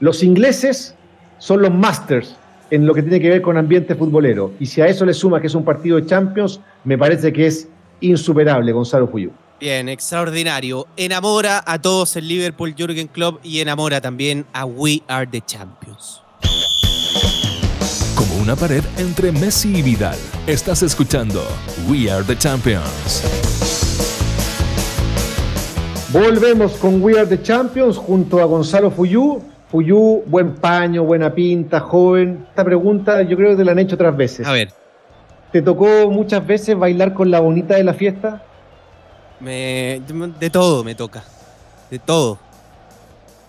Los 0.01 0.23
ingleses 0.23 0.95
son 1.39 1.63
los 1.63 1.73
masters 1.73 2.37
en 2.71 2.87
lo 2.87 2.95
que 2.95 3.03
tiene 3.03 3.21
que 3.21 3.29
ver 3.29 3.43
con 3.43 3.57
ambiente 3.57 3.95
futbolero. 3.95 4.53
Y 4.59 4.67
si 4.67 4.81
a 4.81 4.87
eso 4.87 5.05
le 5.05 5.15
suma 5.15 5.41
que 5.41 5.47
es 5.47 5.55
un 5.55 5.65
partido 5.65 5.97
de 5.97 6.07
Champions, 6.07 6.61
me 6.85 6.99
parece 6.99 7.33
que 7.33 7.47
es 7.47 7.69
insuperable 8.01 8.73
Gonzalo 8.73 9.09
Fuyú. 9.09 9.31
Bien, 9.61 9.89
extraordinario. 9.89 10.87
Enamora 10.97 11.63
a 11.65 11.81
todos 11.81 12.17
el 12.17 12.29
Liverpool 12.29 12.75
Jürgen 12.77 13.09
Klopp 13.09 13.45
y 13.45 13.61
enamora 13.61 14.01
también 14.01 14.45
a 14.53 14.65
We 14.65 15.03
Are 15.09 15.27
the 15.27 15.41
Champions. 15.41 16.21
Como 18.15 18.43
una 18.43 18.57
pared 18.57 18.85
entre 18.99 19.33
Messi 19.33 19.77
y 19.77 19.83
Vidal, 19.83 20.19
estás 20.47 20.83
escuchando 20.83 21.43
We 21.89 22.11
Are 22.11 22.25
the 22.25 22.37
Champions. 22.37 23.23
Volvemos 26.13 26.73
con 26.75 27.03
We 27.03 27.19
Are 27.19 27.27
the 27.27 27.43
Champions 27.43 27.97
junto 27.97 28.41
a 28.41 28.45
Gonzalo 28.45 28.91
Fuyú 28.91 29.43
Puyú, 29.75 30.23
buen 30.27 30.55
paño, 30.55 31.03
buena 31.03 31.35
pinta, 31.35 31.81
joven. 31.81 32.47
Esta 32.49 32.63
pregunta 32.63 33.23
yo 33.23 33.37
creo 33.37 33.51
que 33.51 33.57
te 33.57 33.65
la 33.65 33.73
han 33.73 33.81
hecho 33.81 33.97
otras 33.97 34.17
veces. 34.17 34.47
A 34.47 34.53
ver. 34.53 34.69
¿Te 35.51 35.63
tocó 35.63 36.09
muchas 36.13 36.47
veces 36.47 36.79
bailar 36.79 37.13
con 37.13 37.29
la 37.29 37.41
bonita 37.41 37.75
de 37.75 37.83
la 37.83 37.93
fiesta? 37.93 38.41
Me, 39.41 40.01
de 40.39 40.49
todo 40.49 40.85
me 40.85 40.95
toca. 40.95 41.25
De 41.91 41.99
todo. 41.99 42.39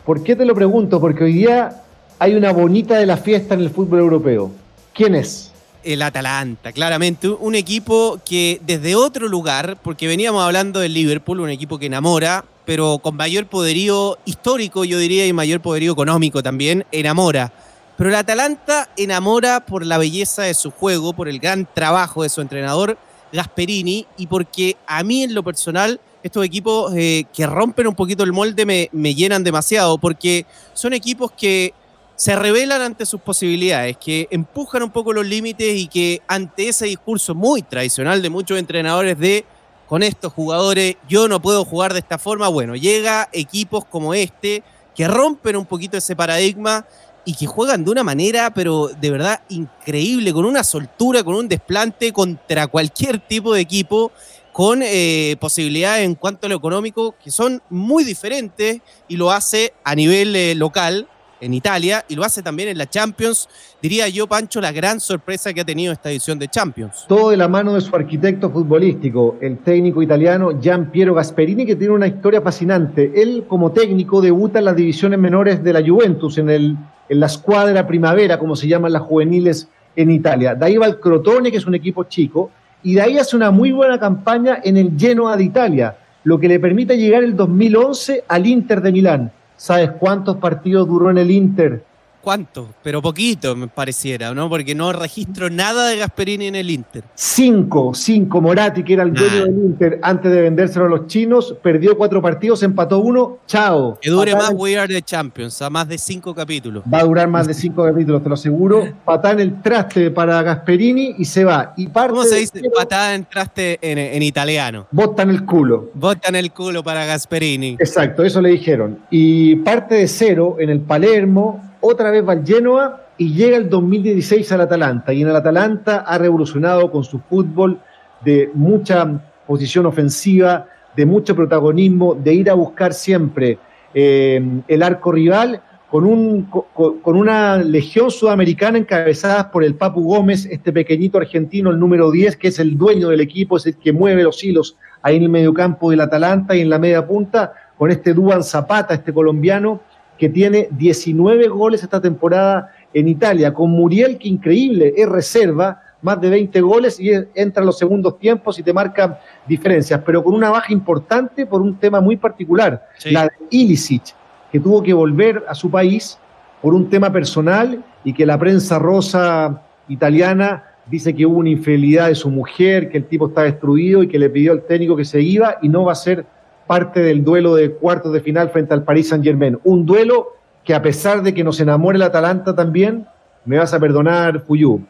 ¿Por 0.03 0.23
qué 0.23 0.35
te 0.35 0.45
lo 0.45 0.55
pregunto? 0.55 0.99
Porque 0.99 1.25
hoy 1.25 1.33
día 1.33 1.83
hay 2.17 2.33
una 2.33 2.51
bonita 2.51 2.97
de 2.97 3.05
la 3.05 3.17
fiesta 3.17 3.53
en 3.53 3.59
el 3.59 3.69
fútbol 3.69 3.99
europeo. 3.99 4.51
¿Quién 4.95 5.13
es? 5.13 5.51
El 5.83 6.01
Atalanta, 6.01 6.71
claramente. 6.71 7.27
Un 7.27 7.53
equipo 7.53 8.19
que 8.25 8.59
desde 8.65 8.95
otro 8.95 9.27
lugar, 9.27 9.77
porque 9.83 10.07
veníamos 10.07 10.43
hablando 10.43 10.79
del 10.79 10.95
Liverpool, 10.95 11.41
un 11.41 11.51
equipo 11.51 11.77
que 11.77 11.85
enamora, 11.85 12.45
pero 12.65 12.99
con 12.99 13.15
mayor 13.15 13.47
poderío 13.47 14.17
histórico, 14.25 14.85
yo 14.85 14.97
diría, 14.97 15.25
y 15.27 15.33
mayor 15.33 15.61
poderío 15.61 15.93
económico 15.93 16.41
también, 16.41 16.85
enamora. 16.91 17.53
Pero 17.97 18.09
el 18.09 18.15
Atalanta 18.15 18.89
enamora 18.97 19.65
por 19.65 19.85
la 19.85 19.97
belleza 19.97 20.43
de 20.43 20.53
su 20.53 20.71
juego, 20.71 21.13
por 21.13 21.29
el 21.29 21.39
gran 21.39 21.67
trabajo 21.71 22.23
de 22.23 22.29
su 22.29 22.41
entrenador, 22.41 22.97
Gasperini, 23.31 24.05
y 24.17 24.27
porque 24.27 24.77
a 24.87 25.03
mí 25.03 25.23
en 25.23 25.33
lo 25.33 25.43
personal, 25.43 25.99
estos 26.23 26.43
equipos 26.43 26.93
eh, 26.95 27.25
que 27.33 27.45
rompen 27.45 27.87
un 27.87 27.95
poquito 27.95 28.23
el 28.23 28.33
molde 28.33 28.65
me, 28.65 28.89
me 28.91 29.15
llenan 29.15 29.43
demasiado, 29.43 29.97
porque 29.97 30.45
son 30.73 30.93
equipos 30.93 31.31
que 31.31 31.73
se 32.15 32.35
revelan 32.35 32.81
ante 32.81 33.05
sus 33.05 33.21
posibilidades, 33.21 33.97
que 33.97 34.27
empujan 34.31 34.83
un 34.83 34.89
poco 34.89 35.13
los 35.13 35.25
límites 35.25 35.75
y 35.75 35.87
que 35.87 36.21
ante 36.27 36.69
ese 36.69 36.85
discurso 36.85 37.35
muy 37.35 37.61
tradicional 37.61 38.21
de 38.21 38.29
muchos 38.29 38.57
entrenadores 38.57 39.19
de 39.19 39.45
con 39.87 40.03
estos 40.03 40.33
jugadores 40.33 40.95
yo 41.07 41.27
no 41.27 41.41
puedo 41.41 41.65
jugar 41.65 41.93
de 41.93 41.99
esta 41.99 42.17
forma, 42.17 42.47
bueno, 42.47 42.75
llega 42.75 43.29
equipos 43.31 43.85
como 43.85 44.13
este 44.13 44.63
que 44.95 45.07
rompen 45.07 45.55
un 45.57 45.65
poquito 45.65 45.97
ese 45.97 46.15
paradigma 46.15 46.85
y 47.25 47.33
que 47.33 47.47
juegan 47.47 47.83
de 47.83 47.91
una 47.91 48.03
manera, 48.03 48.53
pero 48.53 48.87
de 48.87 49.09
verdad 49.09 49.41
increíble, 49.49 50.31
con 50.31 50.45
una 50.45 50.63
soltura, 50.63 51.23
con 51.23 51.35
un 51.35 51.47
desplante 51.47 52.13
contra 52.13 52.67
cualquier 52.67 53.19
tipo 53.19 53.53
de 53.53 53.61
equipo, 53.61 54.11
con 54.53 54.81
eh, 54.83 55.35
posibilidades 55.39 56.05
en 56.05 56.15
cuanto 56.15 56.45
a 56.45 56.49
lo 56.49 56.55
económico 56.55 57.15
que 57.21 57.29
son 57.29 57.61
muy 57.69 58.05
diferentes 58.05 58.79
y 59.07 59.17
lo 59.17 59.31
hace 59.31 59.73
a 59.83 59.95
nivel 59.95 60.35
eh, 60.35 60.55
local 60.55 61.09
en 61.41 61.53
Italia 61.53 62.05
y 62.07 62.15
lo 62.15 62.23
hace 62.23 62.41
también 62.41 62.69
en 62.69 62.77
la 62.77 62.89
Champions. 62.89 63.47
Diría 63.81 64.07
yo, 64.07 64.27
Pancho, 64.27 64.61
la 64.61 64.71
gran 64.71 64.99
sorpresa 64.99 65.53
que 65.53 65.61
ha 65.61 65.65
tenido 65.65 65.93
esta 65.93 66.09
edición 66.09 66.39
de 66.39 66.47
Champions. 66.47 67.05
Todo 67.07 67.29
de 67.29 67.37
la 67.37 67.47
mano 67.47 67.73
de 67.73 67.81
su 67.81 67.95
arquitecto 67.95 68.49
futbolístico, 68.49 69.37
el 69.41 69.59
técnico 69.59 70.01
italiano 70.01 70.59
Gian 70.61 70.91
Piero 70.91 71.13
Gasperini, 71.13 71.65
que 71.65 71.75
tiene 71.75 71.93
una 71.93 72.07
historia 72.07 72.41
fascinante. 72.41 73.11
Él, 73.15 73.45
como 73.47 73.71
técnico, 73.71 74.21
debuta 74.21 74.59
en 74.59 74.65
las 74.65 74.75
divisiones 74.75 75.19
menores 75.19 75.63
de 75.63 75.73
la 75.73 75.81
Juventus, 75.81 76.37
en 76.37 76.49
el 76.49 76.77
en 77.09 77.19
la 77.19 77.27
escuadra 77.27 77.85
primavera, 77.87 78.39
como 78.39 78.55
se 78.55 78.67
llaman 78.67 78.93
las 78.93 79.03
juveniles 79.03 79.69
en 79.95 80.11
Italia. 80.11 80.55
De 80.55 80.65
ahí 80.65 80.77
va 80.77 80.87
el 80.87 80.99
Crotone, 80.99 81.51
que 81.51 81.57
es 81.57 81.65
un 81.65 81.75
equipo 81.75 82.05
chico, 82.05 82.51
y 82.83 82.95
de 82.95 83.01
ahí 83.01 83.17
hace 83.17 83.35
una 83.35 83.51
muy 83.51 83.71
buena 83.71 83.99
campaña 83.99 84.59
en 84.63 84.77
el 84.77 84.93
Genoa 84.97 85.37
de 85.37 85.43
Italia, 85.43 85.97
lo 86.23 86.39
que 86.39 86.47
le 86.47 86.59
permite 86.59 86.97
llegar 86.97 87.23
el 87.23 87.35
2011 87.35 88.23
al 88.27 88.47
Inter 88.47 88.81
de 88.81 88.91
Milán. 88.91 89.31
¿Sabes 89.57 89.91
cuántos 89.91 90.37
partidos 90.37 90.87
duró 90.87 91.09
en 91.09 91.17
el 91.17 91.31
Inter? 91.31 91.83
¿Cuánto? 92.25 92.69
Pero 92.81 93.03
poquito, 93.03 93.55
me 93.55 93.67
pareciera, 93.67 94.33
¿no? 94.33 94.49
Porque 94.49 94.73
no 94.73 94.91
registro 94.91 95.47
nada 95.51 95.89
de 95.89 95.97
Gasperini 95.97 96.47
en 96.47 96.55
el 96.55 96.71
Inter. 96.71 97.03
Cinco, 97.13 97.93
cinco. 97.93 98.41
Moratti, 98.41 98.83
que 98.83 98.93
era 98.93 99.03
el 99.03 99.13
dueño 99.13 99.45
del 99.45 99.53
Inter 99.53 99.99
antes 100.01 100.31
de 100.31 100.41
vendérselo 100.41 100.85
a 100.85 100.89
los 100.89 101.05
chinos, 101.05 101.55
perdió 101.61 101.95
cuatro 101.95 102.23
partidos, 102.23 102.63
empató 102.63 102.97
uno, 102.97 103.37
chao. 103.45 103.99
Que 104.01 104.09
dure 104.09 104.33
más 104.33 104.49
We 104.55 104.75
Are 104.75 104.91
the 104.91 105.03
Champions, 105.03 105.61
a 105.61 105.69
más 105.69 105.87
de 105.87 105.99
cinco 105.99 106.33
capítulos. 106.33 106.83
Va 106.91 107.01
a 107.01 107.03
durar 107.03 107.27
más 107.27 107.45
de 107.45 107.53
cinco 107.53 107.83
capítulos, 107.83 108.23
te 108.23 108.29
lo 108.29 108.33
aseguro. 108.33 108.91
Patada 109.05 109.35
en 109.35 109.41
el 109.41 109.61
traste 109.61 110.09
para 110.09 110.41
Gasperini 110.41 111.13
y 111.19 111.25
se 111.25 111.43
va. 111.43 111.75
Y 111.77 111.85
¿Cómo 111.85 112.23
se 112.23 112.37
dice 112.37 112.59
patada 112.75 113.13
en 113.13 113.25
traste 113.25 113.77
en, 113.83 113.99
en 113.99 114.23
italiano? 114.23 114.87
Bota 114.89 115.21
en 115.21 115.29
el 115.29 115.45
culo. 115.45 115.91
Bota 115.93 116.29
en 116.29 116.37
el 116.37 116.51
culo 116.51 116.83
para 116.83 117.05
Gasperini. 117.05 117.77
Exacto, 117.77 118.23
eso 118.23 118.41
le 118.41 118.49
dijeron. 118.49 118.97
Y 119.11 119.57
parte 119.57 119.93
de 119.93 120.07
cero 120.07 120.55
en 120.57 120.71
el 120.71 120.79
Palermo 120.79 121.61
otra 121.85 122.11
vez 122.11 122.27
va 122.27 122.33
al 122.33 122.45
Genoa 122.45 123.01
y 123.17 123.33
llega 123.33 123.57
el 123.57 123.69
2016 123.69 124.51
al 124.51 124.61
Atalanta. 124.61 125.13
Y 125.13 125.21
en 125.21 125.29
el 125.29 125.35
Atalanta 125.35 125.97
ha 125.99 126.17
revolucionado 126.17 126.91
con 126.91 127.03
su 127.03 127.19
fútbol 127.19 127.79
de 128.23 128.49
mucha 128.53 129.21
posición 129.47 129.85
ofensiva, 129.85 130.67
de 130.95 131.05
mucho 131.05 131.35
protagonismo, 131.35 132.15
de 132.15 132.33
ir 132.33 132.49
a 132.49 132.53
buscar 132.53 132.93
siempre 132.93 133.59
eh, 133.93 134.41
el 134.67 134.83
arco 134.83 135.11
rival 135.11 135.61
con, 135.89 136.03
un, 136.03 136.43
con, 136.43 137.15
una 137.15 137.57
legión 137.57 138.11
sudamericana 138.11 138.77
encabezada 138.77 139.51
por 139.51 139.63
el 139.63 139.75
Papu 139.75 140.03
Gómez, 140.03 140.45
este 140.45 140.73
pequeñito 140.73 141.17
argentino, 141.17 141.69
el 141.69 141.79
número 141.79 142.11
10, 142.11 142.35
que 142.37 142.49
es 142.49 142.59
el 142.59 142.77
dueño 142.77 143.09
del 143.09 143.21
equipo, 143.21 143.57
es 143.57 143.65
el 143.67 143.77
que 143.77 143.93
mueve 143.93 144.23
los 144.23 144.43
hilos 144.43 144.75
ahí 145.01 145.17
en 145.17 145.23
el 145.23 145.29
mediocampo 145.29 145.91
del 145.91 146.01
Atalanta 146.01 146.55
y 146.55 146.61
en 146.61 146.69
la 146.69 146.79
media 146.79 147.07
punta, 147.07 147.53
con 147.77 147.91
este 147.91 148.13
Duan 148.13 148.43
Zapata, 148.43 148.93
este 148.93 149.13
colombiano, 149.13 149.81
que 150.17 150.29
tiene 150.29 150.67
19 150.71 151.47
goles 151.47 151.83
esta 151.83 152.01
temporada 152.01 152.71
en 152.93 153.07
Italia, 153.07 153.53
con 153.53 153.71
Muriel, 153.71 154.17
que 154.17 154.29
increíble, 154.29 154.93
es 154.95 155.07
reserva, 155.07 155.81
más 156.05 156.21
de 156.21 156.29
20 156.29 156.61
goles 156.61 156.99
y 156.99 157.09
entra 157.33 157.61
en 157.61 157.65
los 157.65 157.79
segundos 157.79 158.19
tiempos 158.19 158.59
y 158.59 158.63
te 158.63 158.71
marca 158.71 159.19
diferencias, 159.47 160.01
pero 160.05 160.23
con 160.23 160.35
una 160.35 160.51
baja 160.51 160.71
importante 160.71 161.47
por 161.47 161.61
un 161.61 161.77
tema 161.77 161.99
muy 161.99 162.15
particular, 162.15 162.87
la 163.05 163.23
de 163.23 163.31
Ilicic, 163.49 164.13
que 164.51 164.59
tuvo 164.59 164.83
que 164.83 164.93
volver 164.93 165.43
a 165.47 165.55
su 165.55 165.71
país 165.71 166.19
por 166.61 166.75
un 166.75 166.91
tema 166.91 167.11
personal 167.11 167.83
y 168.03 168.13
que 168.13 168.23
la 168.23 168.37
prensa 168.37 168.77
rosa 168.77 169.63
italiana 169.87 170.63
dice 170.85 171.15
que 171.15 171.25
hubo 171.25 171.39
una 171.39 171.49
infidelidad 171.49 172.09
de 172.09 172.15
su 172.15 172.29
mujer, 172.29 172.89
que 172.89 172.99
el 172.99 173.05
tipo 173.05 173.27
está 173.27 173.41
destruido 173.41 174.03
y 174.03 174.07
que 174.07 174.19
le 174.19 174.29
pidió 174.29 174.51
al 174.51 174.61
técnico 174.61 174.95
que 174.95 175.05
se 175.05 175.21
iba 175.21 175.57
y 175.63 175.69
no 175.69 175.85
va 175.85 175.93
a 175.93 175.95
ser 175.95 176.25
parte 176.67 177.01
del 177.01 177.23
duelo 177.23 177.55
de 177.55 177.71
cuartos 177.71 178.11
de 178.13 178.21
final 178.21 178.49
frente 178.49 178.73
al 178.73 178.83
Paris 178.83 179.09
Saint 179.09 179.23
Germain. 179.23 179.59
Un 179.63 179.85
duelo 179.85 180.33
que 180.63 180.73
a 180.73 180.81
pesar 180.81 181.21
de 181.21 181.33
que 181.33 181.43
nos 181.43 181.59
enamore 181.59 181.97
el 181.97 182.01
Atalanta 182.03 182.55
también, 182.55 183.07
me 183.45 183.57
vas 183.57 183.73
a 183.73 183.79
perdonar, 183.79 184.41
Fuyú, 184.41 184.81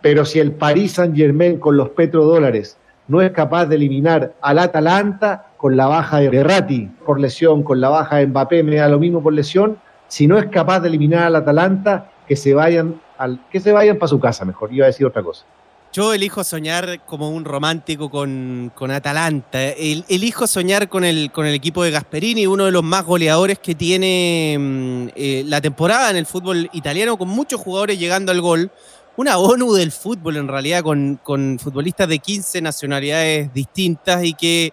pero 0.00 0.24
si 0.24 0.38
el 0.40 0.52
Paris 0.52 0.92
Saint 0.92 1.14
Germain 1.16 1.58
con 1.58 1.76
los 1.76 1.90
petrodólares 1.90 2.78
no 3.08 3.20
es 3.22 3.30
capaz 3.32 3.66
de 3.66 3.76
eliminar 3.76 4.34
al 4.40 4.58
Atalanta 4.58 5.46
con 5.56 5.76
la 5.76 5.86
baja 5.86 6.18
de 6.18 6.28
Berratti 6.28 6.90
por 7.04 7.20
lesión, 7.20 7.62
con 7.62 7.80
la 7.80 7.88
baja 7.88 8.16
de 8.16 8.26
Mbappé, 8.26 8.62
me 8.62 8.76
da 8.76 8.88
lo 8.88 8.98
mismo 8.98 9.22
por 9.22 9.32
lesión, 9.32 9.78
si 10.06 10.26
no 10.26 10.38
es 10.38 10.46
capaz 10.46 10.80
de 10.80 10.88
eliminar 10.88 11.24
al 11.24 11.36
Atalanta, 11.36 12.10
que 12.26 12.36
se 12.36 12.54
vayan 12.54 13.00
al, 13.18 13.40
que 13.50 13.60
se 13.60 13.72
vayan 13.72 13.98
para 13.98 14.08
su 14.08 14.20
casa, 14.20 14.44
mejor, 14.44 14.72
iba 14.72 14.84
a 14.84 14.88
decir 14.88 15.06
otra 15.06 15.22
cosa. 15.22 15.44
Yo 15.90 16.12
elijo 16.12 16.44
soñar 16.44 17.00
como 17.06 17.30
un 17.30 17.46
romántico 17.46 18.10
con, 18.10 18.70
Atalanta. 18.90 19.58
elijo 19.62 20.46
soñar 20.46 20.88
con 20.88 21.02
el, 21.02 21.32
con 21.32 21.46
el 21.46 21.54
equipo 21.54 21.82
de 21.82 21.90
Gasperini, 21.90 22.46
uno 22.46 22.66
de 22.66 22.72
los 22.72 22.84
más 22.84 23.06
goleadores 23.06 23.58
que 23.58 23.74
tiene 23.74 24.56
mm, 24.58 25.08
eh, 25.16 25.42
la 25.46 25.62
temporada 25.62 26.10
en 26.10 26.16
el 26.16 26.26
fútbol 26.26 26.68
italiano, 26.74 27.16
con 27.16 27.28
muchos 27.28 27.60
jugadores 27.60 27.98
llegando 27.98 28.32
al 28.32 28.40
gol. 28.42 28.70
Una 29.16 29.38
ONU 29.38 29.72
del 29.72 29.90
fútbol, 29.90 30.36
en 30.36 30.46
realidad, 30.46 30.82
con, 30.82 31.18
con 31.22 31.58
futbolistas 31.58 32.06
de 32.06 32.18
15 32.18 32.60
nacionalidades 32.60 33.52
distintas 33.52 34.22
y 34.22 34.34
que 34.34 34.72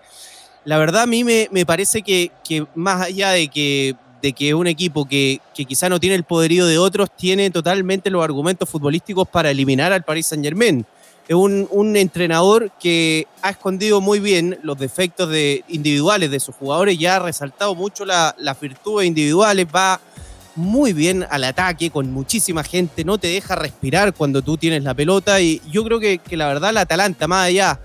la 0.66 0.78
verdad 0.78 1.04
a 1.04 1.08
mí 1.08 1.24
me, 1.24 1.66
parece 1.66 2.02
que, 2.02 2.32
más 2.76 3.02
allá 3.02 3.32
de 3.32 3.48
que 3.48 3.96
de 4.22 4.34
que 4.34 4.56
un 4.56 4.66
equipo 4.66 5.06
que, 5.06 5.40
que, 5.54 5.66
quizá 5.66 5.88
no 5.88 6.00
tiene 6.00 6.16
el 6.16 6.24
poderío 6.24 6.66
de 6.66 6.80
otros 6.80 7.10
tiene 7.16 7.52
totalmente 7.52 8.10
los 8.10 8.24
argumentos 8.24 8.68
futbolísticos 8.68 9.28
para 9.28 9.52
eliminar 9.52 9.94
al 9.94 10.04
Paris 10.04 10.26
Saint 10.28 10.44
Germain 10.44 10.84
es 11.28 11.36
un, 11.36 11.96
entrenador 11.96 12.72
que 12.80 13.28
ha 13.42 13.50
escondido 13.50 14.00
muy 14.02 14.20
bien 14.20 14.60
los 14.62 14.78
defectos 14.78 15.30
de, 15.30 15.64
individuales 15.68 16.30
de 16.30 16.40
sus 16.40 16.56
jugadores, 16.56 17.00
ya 17.00 17.16
ha 17.16 17.20
resaltado 17.20 17.74
mucho 17.74 18.06
las 18.06 18.60
virtudes 18.60 19.08
individuales, 19.08 19.66
va 19.74 20.00
muy 20.56 20.94
bien 20.94 21.26
al 21.30 21.44
ataque 21.44 21.90
con 21.90 22.12
muchísima 22.12 22.64
gente, 22.64 23.04
no 23.04 23.18
te 23.18 23.28
deja 23.28 23.56
respirar 23.56 24.14
cuando 24.14 24.42
tú 24.42 24.58
tienes 24.58 24.84
la 24.84 24.94
pelota 24.94 25.42
y 25.42 25.62
yo 25.72 25.84
creo 25.84 26.00
que, 26.00 26.20
la 26.32 26.48
verdad 26.48 26.74
la 26.74 26.82
Atalanta, 26.82 27.28
más 27.28 27.48
allá 27.48 27.80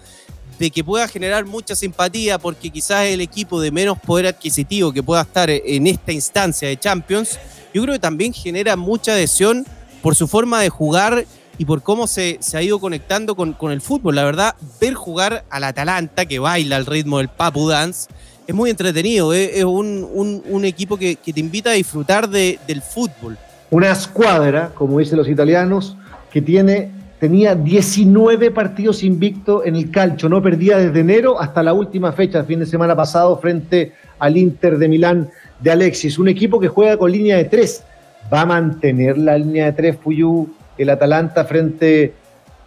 de 0.58 0.70
que 0.70 0.84
pueda 0.84 1.08
generar 1.08 1.46
mucha 1.46 1.74
simpatía 1.74 2.38
porque 2.38 2.70
quizás 2.70 3.06
es 3.06 3.14
el 3.14 3.22
equipo 3.22 3.60
de 3.60 3.72
menos 3.72 3.98
poder 3.98 4.26
adquisitivo 4.26 4.92
que 4.92 5.02
pueda 5.02 5.22
estar 5.22 5.48
en 5.48 5.86
esta 5.86 6.12
instancia 6.12 6.68
de 6.68 6.78
Champions, 6.78 7.38
yo 7.72 7.82
creo 7.82 7.94
que 7.94 8.00
también 8.00 8.34
genera 8.34 8.76
mucha 8.76 9.12
adhesión 9.12 9.66
por 10.02 10.14
su 10.14 10.28
forma 10.28 10.60
de 10.60 10.68
jugar 10.68 11.24
y 11.60 11.66
por 11.66 11.82
cómo 11.82 12.06
se, 12.06 12.38
se 12.40 12.56
ha 12.56 12.62
ido 12.62 12.78
conectando 12.78 13.36
con, 13.36 13.52
con, 13.52 13.70
el 13.70 13.82
fútbol. 13.82 14.14
La 14.14 14.24
verdad, 14.24 14.54
ver 14.80 14.94
jugar 14.94 15.44
al 15.50 15.64
Atalanta, 15.64 16.24
que 16.24 16.38
baila 16.38 16.76
al 16.76 16.86
ritmo 16.86 17.18
del 17.18 17.28
Papu 17.28 17.68
Dance, 17.68 18.08
es 18.46 18.54
muy 18.54 18.70
entretenido. 18.70 19.34
¿eh? 19.34 19.58
Es, 19.58 19.64
un, 19.64 20.08
un, 20.48 20.64
equipo 20.64 20.96
que, 20.96 21.16
que, 21.16 21.34
te 21.34 21.40
invita 21.40 21.68
a 21.68 21.72
disfrutar 21.74 22.30
de, 22.30 22.58
del 22.66 22.80
fútbol. 22.80 23.36
Una 23.68 23.90
escuadra, 23.90 24.70
como 24.74 25.00
dicen 25.00 25.18
los 25.18 25.28
italianos, 25.28 25.98
que 26.32 26.40
tiene, 26.40 26.92
tenía 27.18 27.54
19 27.54 28.52
partidos 28.52 29.02
invicto 29.02 29.62
en 29.62 29.76
el 29.76 29.90
calcio. 29.90 30.30
No 30.30 30.42
perdía 30.42 30.78
desde 30.78 31.00
enero 31.00 31.38
hasta 31.38 31.62
la 31.62 31.74
última 31.74 32.10
fecha, 32.12 32.38
el 32.38 32.46
fin 32.46 32.60
de 32.60 32.66
semana 32.66 32.96
pasado, 32.96 33.36
frente 33.38 33.92
al 34.18 34.38
Inter 34.38 34.78
de 34.78 34.88
Milán 34.88 35.30
de 35.60 35.72
Alexis. 35.72 36.18
Un 36.18 36.28
equipo 36.28 36.58
que 36.58 36.68
juega 36.68 36.96
con 36.96 37.12
línea 37.12 37.36
de 37.36 37.44
tres. 37.44 37.84
¿Va 38.32 38.40
a 38.40 38.46
mantener 38.46 39.18
la 39.18 39.36
línea 39.36 39.66
de 39.66 39.72
tres, 39.72 39.98
Fuyu? 40.02 40.48
El 40.80 40.90
Atalanta 40.90 41.44
frente 41.44 42.14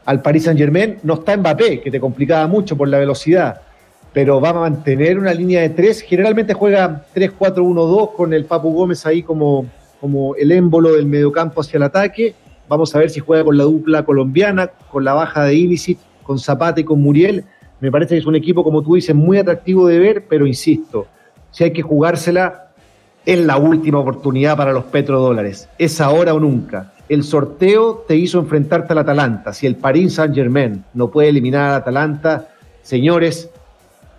al 0.05 0.21
Paris 0.21 0.43
Saint 0.43 0.59
Germain. 0.59 0.99
No 1.03 1.15
está 1.15 1.35
Mbappé, 1.35 1.81
que 1.81 1.89
te 1.89 1.99
complicaba 1.99 2.47
mucho 2.47 2.77
por 2.77 2.87
la 2.87 2.99
velocidad, 2.99 3.61
pero 4.13 4.39
va 4.39 4.49
a 4.49 4.53
mantener 4.53 5.17
una 5.17 5.33
línea 5.33 5.61
de 5.61 5.69
tres. 5.69 6.01
Generalmente 6.01 6.53
juega 6.53 7.05
3-4-1-2 7.15 8.15
con 8.15 8.33
el 8.33 8.45
Papu 8.45 8.71
Gómez 8.71 9.05
ahí 9.05 9.23
como, 9.23 9.65
como 9.99 10.35
el 10.35 10.51
émbolo 10.51 10.93
del 10.93 11.07
mediocampo 11.07 11.61
hacia 11.61 11.77
el 11.77 11.83
ataque. 11.83 12.35
Vamos 12.69 12.95
a 12.95 12.99
ver 12.99 13.09
si 13.09 13.19
juega 13.19 13.43
con 13.43 13.57
la 13.57 13.63
dupla 13.63 14.05
colombiana, 14.05 14.69
con 14.91 15.03
la 15.03 15.13
baja 15.13 15.45
de 15.45 15.55
Illicit, 15.55 15.99
con 16.21 16.37
Zapata 16.37 16.79
y 16.81 16.83
con 16.83 17.01
Muriel. 17.01 17.45
Me 17.79 17.91
parece 17.91 18.15
que 18.15 18.19
es 18.19 18.25
un 18.25 18.35
equipo, 18.35 18.63
como 18.63 18.81
tú 18.83 18.95
dices, 18.95 19.15
muy 19.15 19.39
atractivo 19.39 19.87
de 19.87 19.99
ver, 19.99 20.25
pero 20.29 20.45
insisto, 20.45 21.07
si 21.51 21.65
hay 21.65 21.73
que 21.73 21.81
jugársela, 21.81 22.67
es 23.25 23.39
la 23.39 23.57
última 23.57 23.99
oportunidad 23.99 24.55
para 24.55 24.71
los 24.71 24.85
petrodólares. 24.85 25.67
Es 25.77 25.99
ahora 25.99 26.33
o 26.33 26.39
nunca 26.39 26.92
el 27.09 27.23
sorteo 27.23 28.05
te 28.07 28.15
hizo 28.15 28.39
enfrentarte 28.39 28.93
al 28.93 28.99
Atalanta. 28.99 29.53
Si 29.53 29.67
el 29.67 29.75
Paris 29.75 30.15
Saint 30.15 30.33
Germain 30.33 30.83
no 30.93 31.09
puede 31.09 31.29
eliminar 31.29 31.69
al 31.69 31.75
Atalanta, 31.75 32.49
señores, 32.81 33.49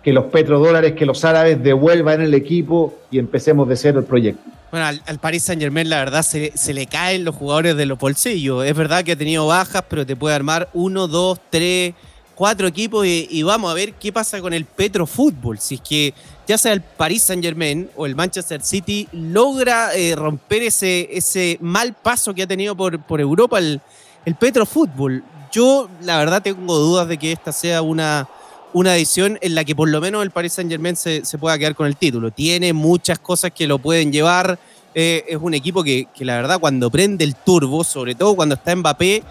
que 0.03 0.13
los 0.13 0.25
petrodólares, 0.25 0.93
que 0.93 1.05
los 1.05 1.25
árabes 1.25 1.61
devuelvan 1.63 2.21
el 2.21 2.35
equipo 2.35 2.93
y 3.09 3.17
empecemos 3.17 3.67
de 3.67 3.75
cero 3.75 3.99
el 3.99 4.05
proyecto. 4.05 4.43
Bueno, 4.69 4.85
al, 4.85 5.19
Paris 5.19 5.43
Saint 5.43 5.61
Germain 5.61 5.89
la 5.89 5.97
verdad 5.97 6.21
se, 6.21 6.51
le 6.73 6.85
caen 6.85 7.25
los 7.25 7.35
jugadores 7.35 7.75
de 7.75 7.85
los 7.85 7.97
bolsillos. 7.97 8.65
Es 8.65 8.75
verdad 8.75 9.03
que 9.03 9.13
ha 9.13 9.15
tenido 9.15 9.47
bajas, 9.47 9.83
pero 9.89 10.05
te 10.05 10.15
puede 10.15 10.35
armar 10.35 10.69
uno, 10.73 11.07
dos, 11.07 11.39
tres, 11.49 11.93
cuatro 12.35 12.67
equipos 12.67 13.07
y, 13.07 13.41
vamos 13.41 13.71
a 13.71 13.73
ver 13.73 13.93
qué 13.93 14.11
pasa 14.11 14.41
con 14.41 14.53
el 14.53 14.65
Petro 14.65 15.07
Fútbol. 15.07 15.57
Si 15.59 15.75
es 15.75 15.81
que 15.81 16.13
ya 16.47 16.57
sea 16.57 16.73
el 16.73 16.81
Paris 16.81 17.23
Saint 17.23 17.43
Germain 17.43 17.89
o 17.95 18.05
el 18.05 18.15
Manchester 18.15 18.61
City 18.61 19.07
logra 19.11 19.95
eh, 19.95 20.15
romper 20.15 20.63
ese, 20.63 21.09
ese 21.11 21.57
mal 21.61 21.93
paso 21.93 22.33
que 22.33 22.43
ha 22.43 22.47
tenido 22.47 22.75
por, 22.75 23.01
por 23.01 23.19
Europa 23.19 23.59
el, 23.59 23.81
el 24.25 24.35
Petro 24.35 24.65
Fútbol. 24.65 25.23
Yo 25.51 25.89
la 26.01 26.17
verdad 26.17 26.41
tengo 26.41 26.77
dudas 26.77 27.07
de 27.07 27.17
que 27.17 27.31
esta 27.31 27.51
sea 27.51 27.81
una 27.81 28.27
una 28.75 28.93
edición 28.97 29.37
en 29.39 29.55
la 29.55 29.63
que 29.63 29.73
por 29.73 29.87
lo 29.87 30.01
menos 30.01 30.21
el 30.21 30.31
Paris 30.31 30.51
Saint 30.51 30.69
Germain 30.69 30.97
se, 30.97 31.21
pueda 31.39 31.57
quedar 31.57 31.75
con 31.75 31.87
el 31.87 31.95
título. 31.95 32.29
Tiene 32.29 32.73
muchas 32.73 33.19
cosas 33.19 33.51
que 33.51 33.67
lo 33.67 33.79
pueden 33.79 34.11
llevar. 34.11 34.59
Eh, 34.93 35.23
es 35.29 35.37
un 35.39 35.53
equipo 35.53 35.81
que, 35.81 36.09
la 36.19 36.35
verdad 36.35 36.59
cuando 36.59 36.91
prende 36.91 37.23
el 37.23 37.35
turbo, 37.35 37.85
sobre 37.85 38.15
todo 38.15 38.35
cuando 38.35 38.55
está 38.55 38.75
Mbappé, 38.75 39.23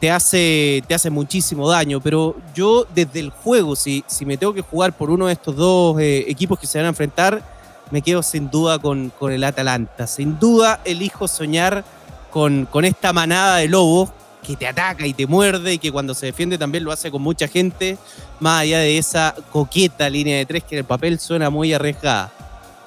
te 0.00 0.10
hace, 0.10 0.82
te 0.86 0.94
hace 0.94 1.10
muchísimo 1.10 1.68
daño. 1.68 2.00
Pero 2.00 2.36
yo 2.54 2.86
desde 2.94 3.20
el 3.20 3.30
juego, 3.30 3.76
si, 3.76 4.04
si 4.06 4.24
me 4.24 4.36
tengo 4.36 4.54
que 4.54 4.62
jugar 4.62 4.92
por 4.92 5.10
uno 5.10 5.26
de 5.26 5.32
estos 5.32 5.56
dos 5.56 6.00
eh, 6.00 6.24
equipos 6.28 6.58
que 6.58 6.66
se 6.66 6.78
van 6.78 6.86
a 6.86 6.90
enfrentar, 6.90 7.42
me 7.90 8.02
quedo 8.02 8.22
sin 8.22 8.50
duda 8.50 8.78
con, 8.78 9.10
con 9.18 9.32
el 9.32 9.44
Atalanta. 9.44 10.06
Sin 10.06 10.38
duda 10.38 10.80
elijo 10.84 11.28
soñar 11.28 11.84
con, 12.30 12.66
con 12.66 12.84
esta 12.84 13.12
manada 13.12 13.56
de 13.56 13.68
lobos 13.68 14.10
que 14.46 14.56
te 14.56 14.66
ataca 14.66 15.06
y 15.06 15.12
te 15.12 15.26
muerde 15.26 15.74
y 15.74 15.78
que 15.78 15.90
cuando 15.90 16.14
se 16.14 16.26
defiende 16.26 16.56
también 16.56 16.84
lo 16.84 16.92
hace 16.92 17.10
con 17.10 17.20
mucha 17.20 17.48
gente, 17.48 17.98
más 18.38 18.62
allá 18.62 18.78
de 18.78 18.96
esa 18.96 19.34
coqueta 19.50 20.08
línea 20.08 20.38
de 20.38 20.46
tres 20.46 20.62
que 20.62 20.76
en 20.76 20.80
el 20.80 20.84
papel 20.84 21.18
suena 21.18 21.50
muy 21.50 21.72
arriesgada. 21.72 22.30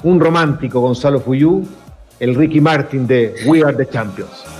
Un 0.03 0.19
romántico 0.19 0.79
Gonzalo 0.79 1.19
Fuyú, 1.19 1.67
el 2.19 2.35
Ricky 2.35 2.61
Martin 2.61 3.05
de 3.05 3.35
We 3.45 3.61
Are 3.61 3.75
the 3.75 3.89
Champions. 3.89 4.58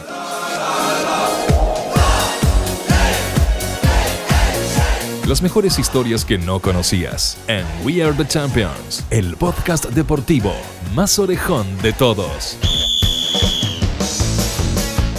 Las 5.30 5.44
mejores 5.44 5.78
historias 5.78 6.26
que 6.26 6.40
no 6.40 6.60
conocías 6.60 7.38
en 7.48 7.64
We 7.84 8.04
Are 8.04 8.14
the 8.14 8.28
Champions, 8.28 9.06
el 9.12 9.36
podcast 9.38 9.86
deportivo 9.90 10.52
más 10.96 11.20
orejón 11.20 11.68
de 11.84 11.94
todos. 11.94 12.58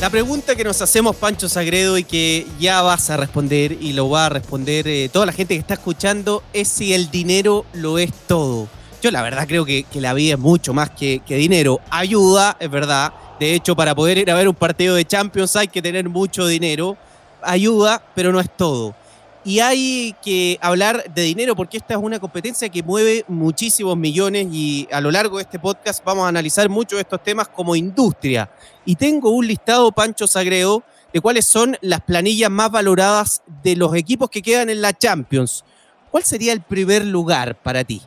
La 0.01 0.11
pregunta 0.11 0.57
que 0.57 0.65
nos 0.65 0.83
hacemos, 0.83 1.15
Pancho 1.15 1.49
Sagredo, 1.49 1.97
y 1.97 2.03
que 2.03 2.45
ya 2.59 2.83
vas 2.83 3.09
a 3.11 3.19
responder 3.19 3.79
y 3.81 3.93
lo 3.93 4.11
va 4.11 4.27
a 4.27 4.29
responder 4.31 4.89
eh, 4.89 5.09
toda 5.13 5.27
la 5.27 5.33
gente 5.33 5.55
que 5.55 5.61
está 5.61 5.75
escuchando, 5.75 6.43
es 6.53 6.67
si 6.67 6.93
el 6.93 7.13
dinero 7.13 7.65
lo 7.73 8.01
es 8.01 8.13
todo. 8.27 8.67
Yo 9.01 9.13
la 9.13 9.23
verdad 9.23 9.47
creo 9.47 9.65
que, 9.65 9.87
la 9.95 10.13
vida 10.13 10.35
es 10.35 10.41
mucho 10.41 10.75
más 10.75 10.91
que, 10.91 11.21
que, 11.25 11.37
dinero. 11.37 11.79
Ayuda, 11.89 12.57
es 12.59 12.69
verdad. 12.69 13.13
De 13.39 13.55
hecho, 13.55 13.77
para 13.77 13.95
poder 13.95 14.19
ir 14.19 14.33
a 14.33 14.35
ver 14.35 14.49
un 14.49 14.57
partido 14.57 14.97
de 14.97 15.05
Champions 15.05 15.55
hay 15.55 15.69
que 15.69 15.81
tener 15.81 16.09
mucho 16.09 16.49
dinero. 16.49 16.97
Ayuda, 17.43 18.03
pero 18.17 18.33
no 18.33 18.41
es 18.41 18.51
todo. 18.57 18.97
Y 19.43 19.61
hay 19.61 20.15
que 20.23 20.59
hablar 20.61 21.03
de 21.15 21.23
dinero 21.23 21.57
porque 21.57 21.79
esta 21.79 21.95
es 21.95 22.01
una 22.01 22.19
competencia 22.19 22.69
que 22.69 22.83
mueve 22.83 23.25
muchísimos 23.27 23.97
millones 23.97 24.49
y 24.53 24.87
a 24.93 25.01
lo 25.01 25.11
largo 25.11 25.39
de 25.39 25.45
este 25.45 25.59
podcast 25.59 26.05
vamos 26.05 26.25
a 26.25 26.29
analizar 26.29 26.69
muchos 26.69 26.99
de 26.99 27.03
estos 27.03 27.23
temas 27.23 27.49
como 27.49 27.75
industria. 27.75 28.51
Y 28.85 28.97
tengo 28.97 29.31
un 29.31 29.47
listado, 29.47 29.93
Pancho 29.93 30.27
Sagredo, 30.27 30.83
de 31.13 31.21
cuáles 31.23 31.47
son 31.47 31.77
las 31.81 32.03
planillas 32.03 32.51
más 32.51 32.71
valoradas 32.71 33.43
de 33.63 33.77
los 33.77 33.95
equipos 33.95 34.29
que 34.29 34.43
quedan 34.43 34.69
en 34.69 34.83
la 34.83 34.93
Champions. 34.93 35.65
¿Cuál 36.11 36.23
sería 36.23 36.53
el 36.53 36.61
primer 36.61 37.07
lugar 37.07 37.57
para 37.57 37.83
ti? 37.83 38.03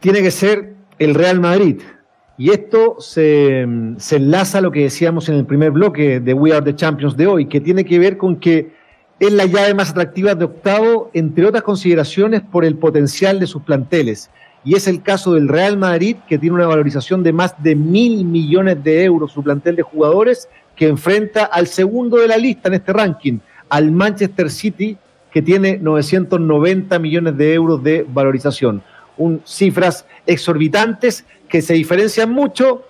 Tiene 0.00 0.20
que 0.20 0.32
ser 0.32 0.74
el 0.98 1.14
Real 1.14 1.38
Madrid. 1.38 1.80
Y 2.38 2.50
esto 2.50 2.96
se, 2.98 3.66
se 3.98 4.16
enlaza 4.16 4.58
a 4.58 4.60
lo 4.60 4.72
que 4.72 4.80
decíamos 4.80 5.28
en 5.28 5.36
el 5.36 5.46
primer 5.46 5.70
bloque 5.70 6.18
de 6.18 6.34
We 6.34 6.52
Are 6.52 6.64
the 6.64 6.74
Champions 6.74 7.16
de 7.16 7.26
hoy, 7.28 7.46
que 7.46 7.60
tiene 7.60 7.84
que 7.84 7.98
ver 8.00 8.16
con 8.18 8.36
que 8.36 8.74
es 9.18 9.32
la 9.32 9.46
llave 9.46 9.74
más 9.74 9.90
atractiva 9.90 10.34
de 10.34 10.44
octavo, 10.44 11.10
entre 11.14 11.46
otras 11.46 11.62
consideraciones 11.62 12.42
por 12.42 12.64
el 12.64 12.76
potencial 12.76 13.40
de 13.40 13.46
sus 13.46 13.62
planteles. 13.62 14.30
Y 14.64 14.74
es 14.74 14.88
el 14.88 15.02
caso 15.02 15.32
del 15.34 15.48
Real 15.48 15.78
Madrid, 15.78 16.16
que 16.28 16.38
tiene 16.38 16.56
una 16.56 16.66
valorización 16.66 17.22
de 17.22 17.32
más 17.32 17.54
de 17.62 17.74
mil 17.74 18.24
millones 18.24 18.82
de 18.82 19.04
euros 19.04 19.32
su 19.32 19.42
plantel 19.42 19.76
de 19.76 19.82
jugadores, 19.82 20.48
que 20.74 20.88
enfrenta 20.88 21.44
al 21.44 21.66
segundo 21.66 22.18
de 22.18 22.28
la 22.28 22.36
lista 22.36 22.68
en 22.68 22.74
este 22.74 22.92
ranking, 22.92 23.38
al 23.68 23.90
Manchester 23.90 24.50
City, 24.50 24.98
que 25.32 25.40
tiene 25.40 25.78
990 25.78 26.98
millones 26.98 27.36
de 27.36 27.54
euros 27.54 27.82
de 27.82 28.04
valorización. 28.06 28.82
Un, 29.16 29.40
cifras 29.46 30.04
exorbitantes 30.26 31.24
que 31.48 31.62
se 31.62 31.74
diferencian 31.74 32.30
mucho 32.30 32.82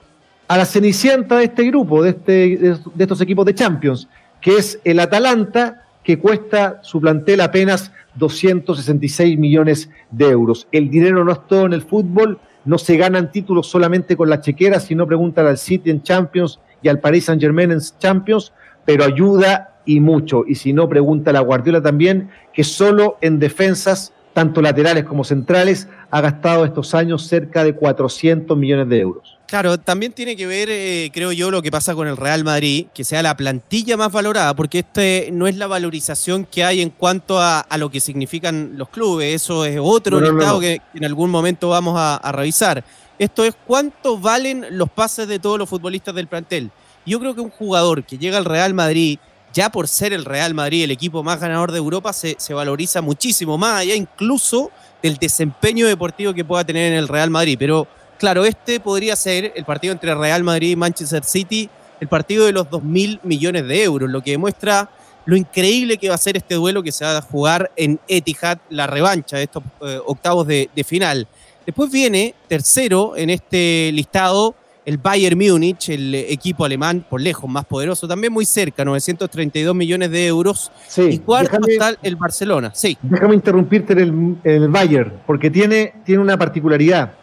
a 0.48 0.56
la 0.56 0.64
cenicienta 0.64 1.38
de 1.38 1.44
este 1.44 1.64
grupo, 1.64 2.02
de, 2.02 2.10
este, 2.10 2.32
de 2.58 3.04
estos 3.04 3.20
equipos 3.20 3.46
de 3.46 3.54
Champions, 3.54 4.08
que 4.40 4.56
es 4.56 4.80
el 4.84 4.98
Atalanta, 4.98 5.85
que 6.06 6.20
cuesta 6.20 6.78
su 6.84 7.00
plantel 7.00 7.40
apenas 7.40 7.90
266 8.14 9.36
millones 9.36 9.90
de 10.12 10.26
euros. 10.26 10.68
El 10.70 10.88
dinero 10.88 11.24
no 11.24 11.32
es 11.32 11.44
todo 11.48 11.66
en 11.66 11.72
el 11.72 11.82
fútbol, 11.82 12.38
no 12.64 12.78
se 12.78 12.96
ganan 12.96 13.32
títulos 13.32 13.66
solamente 13.66 14.16
con 14.16 14.30
la 14.30 14.40
chequera, 14.40 14.78
sino 14.78 15.04
preguntan 15.04 15.48
al 15.48 15.58
City 15.58 15.90
en 15.90 16.04
Champions 16.04 16.60
y 16.80 16.86
al 16.86 17.00
Paris 17.00 17.24
Saint 17.24 17.42
Germain 17.42 17.72
en 17.72 17.80
Champions, 17.98 18.52
pero 18.84 19.02
ayuda 19.02 19.80
y 19.84 19.98
mucho. 19.98 20.44
Y 20.46 20.54
si 20.54 20.72
no, 20.72 20.88
pregunta 20.88 21.32
la 21.32 21.40
Guardiola 21.40 21.82
también, 21.82 22.30
que 22.52 22.62
solo 22.62 23.18
en 23.20 23.40
defensas, 23.40 24.12
tanto 24.32 24.62
laterales 24.62 25.02
como 25.02 25.24
centrales, 25.24 25.88
ha 26.12 26.20
gastado 26.20 26.64
estos 26.64 26.94
años 26.94 27.26
cerca 27.26 27.64
de 27.64 27.74
400 27.74 28.56
millones 28.56 28.88
de 28.88 29.00
euros. 29.00 29.35
Claro, 29.46 29.78
también 29.78 30.12
tiene 30.12 30.34
que 30.34 30.44
ver, 30.44 30.68
eh, 30.68 31.08
creo 31.14 31.30
yo, 31.30 31.52
lo 31.52 31.62
que 31.62 31.70
pasa 31.70 31.94
con 31.94 32.08
el 32.08 32.16
Real 32.16 32.42
Madrid, 32.42 32.86
que 32.92 33.04
sea 33.04 33.22
la 33.22 33.36
plantilla 33.36 33.96
más 33.96 34.10
valorada, 34.10 34.56
porque 34.56 34.80
este 34.80 35.28
no 35.32 35.46
es 35.46 35.56
la 35.56 35.68
valorización 35.68 36.44
que 36.44 36.64
hay 36.64 36.82
en 36.82 36.90
cuanto 36.90 37.40
a, 37.40 37.64
lo 37.78 37.88
que 37.88 38.00
significan 38.00 38.72
los 38.74 38.88
clubes, 38.88 39.42
eso 39.42 39.64
es 39.64 39.78
otro 39.80 40.20
listado 40.20 40.58
que 40.58 40.80
en 40.94 41.04
algún 41.04 41.30
momento 41.30 41.68
vamos 41.68 41.94
a, 41.96 42.32
revisar. 42.32 42.82
Esto 43.20 43.44
es 43.44 43.54
cuánto 43.66 44.18
valen 44.18 44.66
los 44.70 44.90
pases 44.90 45.28
de 45.28 45.38
todos 45.38 45.58
los 45.58 45.68
futbolistas 45.68 46.14
del 46.14 46.26
plantel. 46.26 46.72
Yo 47.06 47.20
creo 47.20 47.34
que 47.34 47.40
un 47.40 47.50
jugador 47.50 48.02
que 48.02 48.18
llega 48.18 48.38
al 48.38 48.44
Real 48.44 48.74
Madrid, 48.74 49.20
ya 49.54 49.70
por 49.70 49.86
ser 49.86 50.12
el 50.12 50.24
Real 50.24 50.54
Madrid 50.54 50.82
el 50.82 50.90
equipo 50.90 51.22
más 51.22 51.38
ganador 51.38 51.70
de 51.70 51.78
Europa, 51.78 52.12
se, 52.12 52.34
se 52.36 52.52
valoriza 52.52 53.00
muchísimo 53.00 53.56
más 53.56 53.82
allá 53.82 53.94
incluso 53.94 54.72
del 55.02 55.18
desempeño 55.18 55.86
deportivo 55.86 56.34
que 56.34 56.44
pueda 56.44 56.64
tener 56.64 56.92
en 56.92 56.98
el 56.98 57.06
Real 57.06 57.30
Madrid. 57.30 57.56
Pero 57.58 57.86
claro, 58.18 58.44
este 58.44 58.80
podría 58.80 59.16
ser 59.16 59.52
el 59.54 59.64
partido 59.64 59.92
entre 59.92 60.14
Real 60.14 60.42
Madrid 60.42 60.70
y 60.70 60.76
Manchester 60.76 61.24
City, 61.24 61.68
el 62.00 62.08
partido 62.08 62.46
de 62.46 62.52
los 62.52 62.66
2.000 62.66 63.20
millones 63.22 63.66
de 63.66 63.82
euros, 63.82 64.10
lo 64.10 64.22
que 64.22 64.32
demuestra 64.32 64.90
lo 65.26 65.36
increíble 65.36 65.98
que 65.98 66.08
va 66.08 66.14
a 66.14 66.18
ser 66.18 66.36
este 66.36 66.54
duelo 66.54 66.82
que 66.82 66.92
se 66.92 67.04
va 67.04 67.18
a 67.18 67.20
jugar 67.20 67.70
en 67.76 67.98
Etihad, 68.08 68.58
la 68.70 68.86
revancha 68.86 69.36
de 69.36 69.42
estos 69.42 69.62
eh, 69.82 69.98
octavos 70.06 70.46
de, 70.46 70.70
final. 70.86 71.26
Después 71.66 71.90
viene 71.90 72.34
tercero 72.48 73.16
en 73.16 73.30
este 73.30 73.90
listado 73.92 74.54
el 74.84 74.98
Bayern 74.98 75.36
Múnich, 75.36 75.88
el 75.88 76.14
equipo 76.14 76.64
alemán 76.64 77.04
por 77.10 77.20
lejos 77.20 77.50
más 77.50 77.64
poderoso, 77.64 78.06
también 78.06 78.32
muy 78.32 78.44
cerca, 78.44 78.84
932 78.84 79.74
millones 79.74 80.12
de 80.12 80.28
euros. 80.28 80.70
y 80.96 81.18
cuarto 81.18 81.58
está 81.66 81.96
el 82.04 82.14
Barcelona. 82.14 82.70
Sí. 82.72 82.96
Déjame 83.02 83.34
interrumpirte 83.34 83.94
en 83.94 83.98
el, 84.44 84.52
el 84.52 84.68
Bayern, 84.68 85.12
porque 85.26 85.50
tiene, 85.50 85.92
tiene 86.04 86.22
una 86.22 86.38
particularidad 86.38 87.14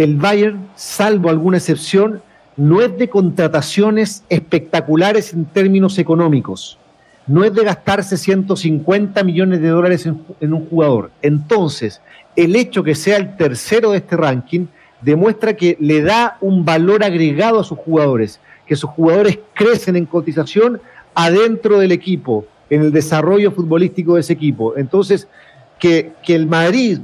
el 0.00 0.16
Bayern, 0.16 0.66
salvo 0.76 1.28
alguna 1.28 1.58
excepción, 1.58 2.22
no 2.56 2.80
es 2.80 2.96
de 2.96 3.10
contrataciones 3.10 4.24
espectaculares 4.30 5.34
en 5.34 5.44
términos 5.44 5.98
económicos. 5.98 6.78
No 7.26 7.44
es 7.44 7.52
de 7.52 7.64
gastarse 7.64 8.16
150 8.16 9.22
millones 9.22 9.60
de 9.60 9.68
dólares 9.68 10.06
en, 10.06 10.54
un 10.54 10.66
jugador. 10.70 11.10
Entonces, 11.20 12.00
el 12.34 12.56
hecho 12.56 12.82
que 12.82 12.94
sea 12.94 13.18
el 13.18 13.36
tercero 13.36 13.90
de 13.90 13.98
este 13.98 14.16
ranking 14.16 14.68
demuestra 15.02 15.54
que 15.54 15.76
le 15.78 16.00
da 16.00 16.38
un 16.40 16.64
valor 16.64 17.04
agregado 17.04 17.60
a 17.60 17.64
sus 17.64 17.76
jugadores, 17.76 18.40
que 18.66 18.76
sus 18.76 18.88
jugadores 18.88 19.38
crecen 19.52 19.96
en 19.96 20.06
cotización 20.06 20.80
adentro 21.14 21.78
del 21.78 21.92
equipo, 21.92 22.46
en 22.70 22.80
el 22.80 22.90
desarrollo 22.90 23.52
futbolístico 23.52 24.14
de 24.14 24.22
ese 24.22 24.32
equipo. 24.32 24.78
Entonces, 24.78 25.28
que, 25.78 26.12
que 26.22 26.34
el 26.34 26.46
Madrid 26.46 27.00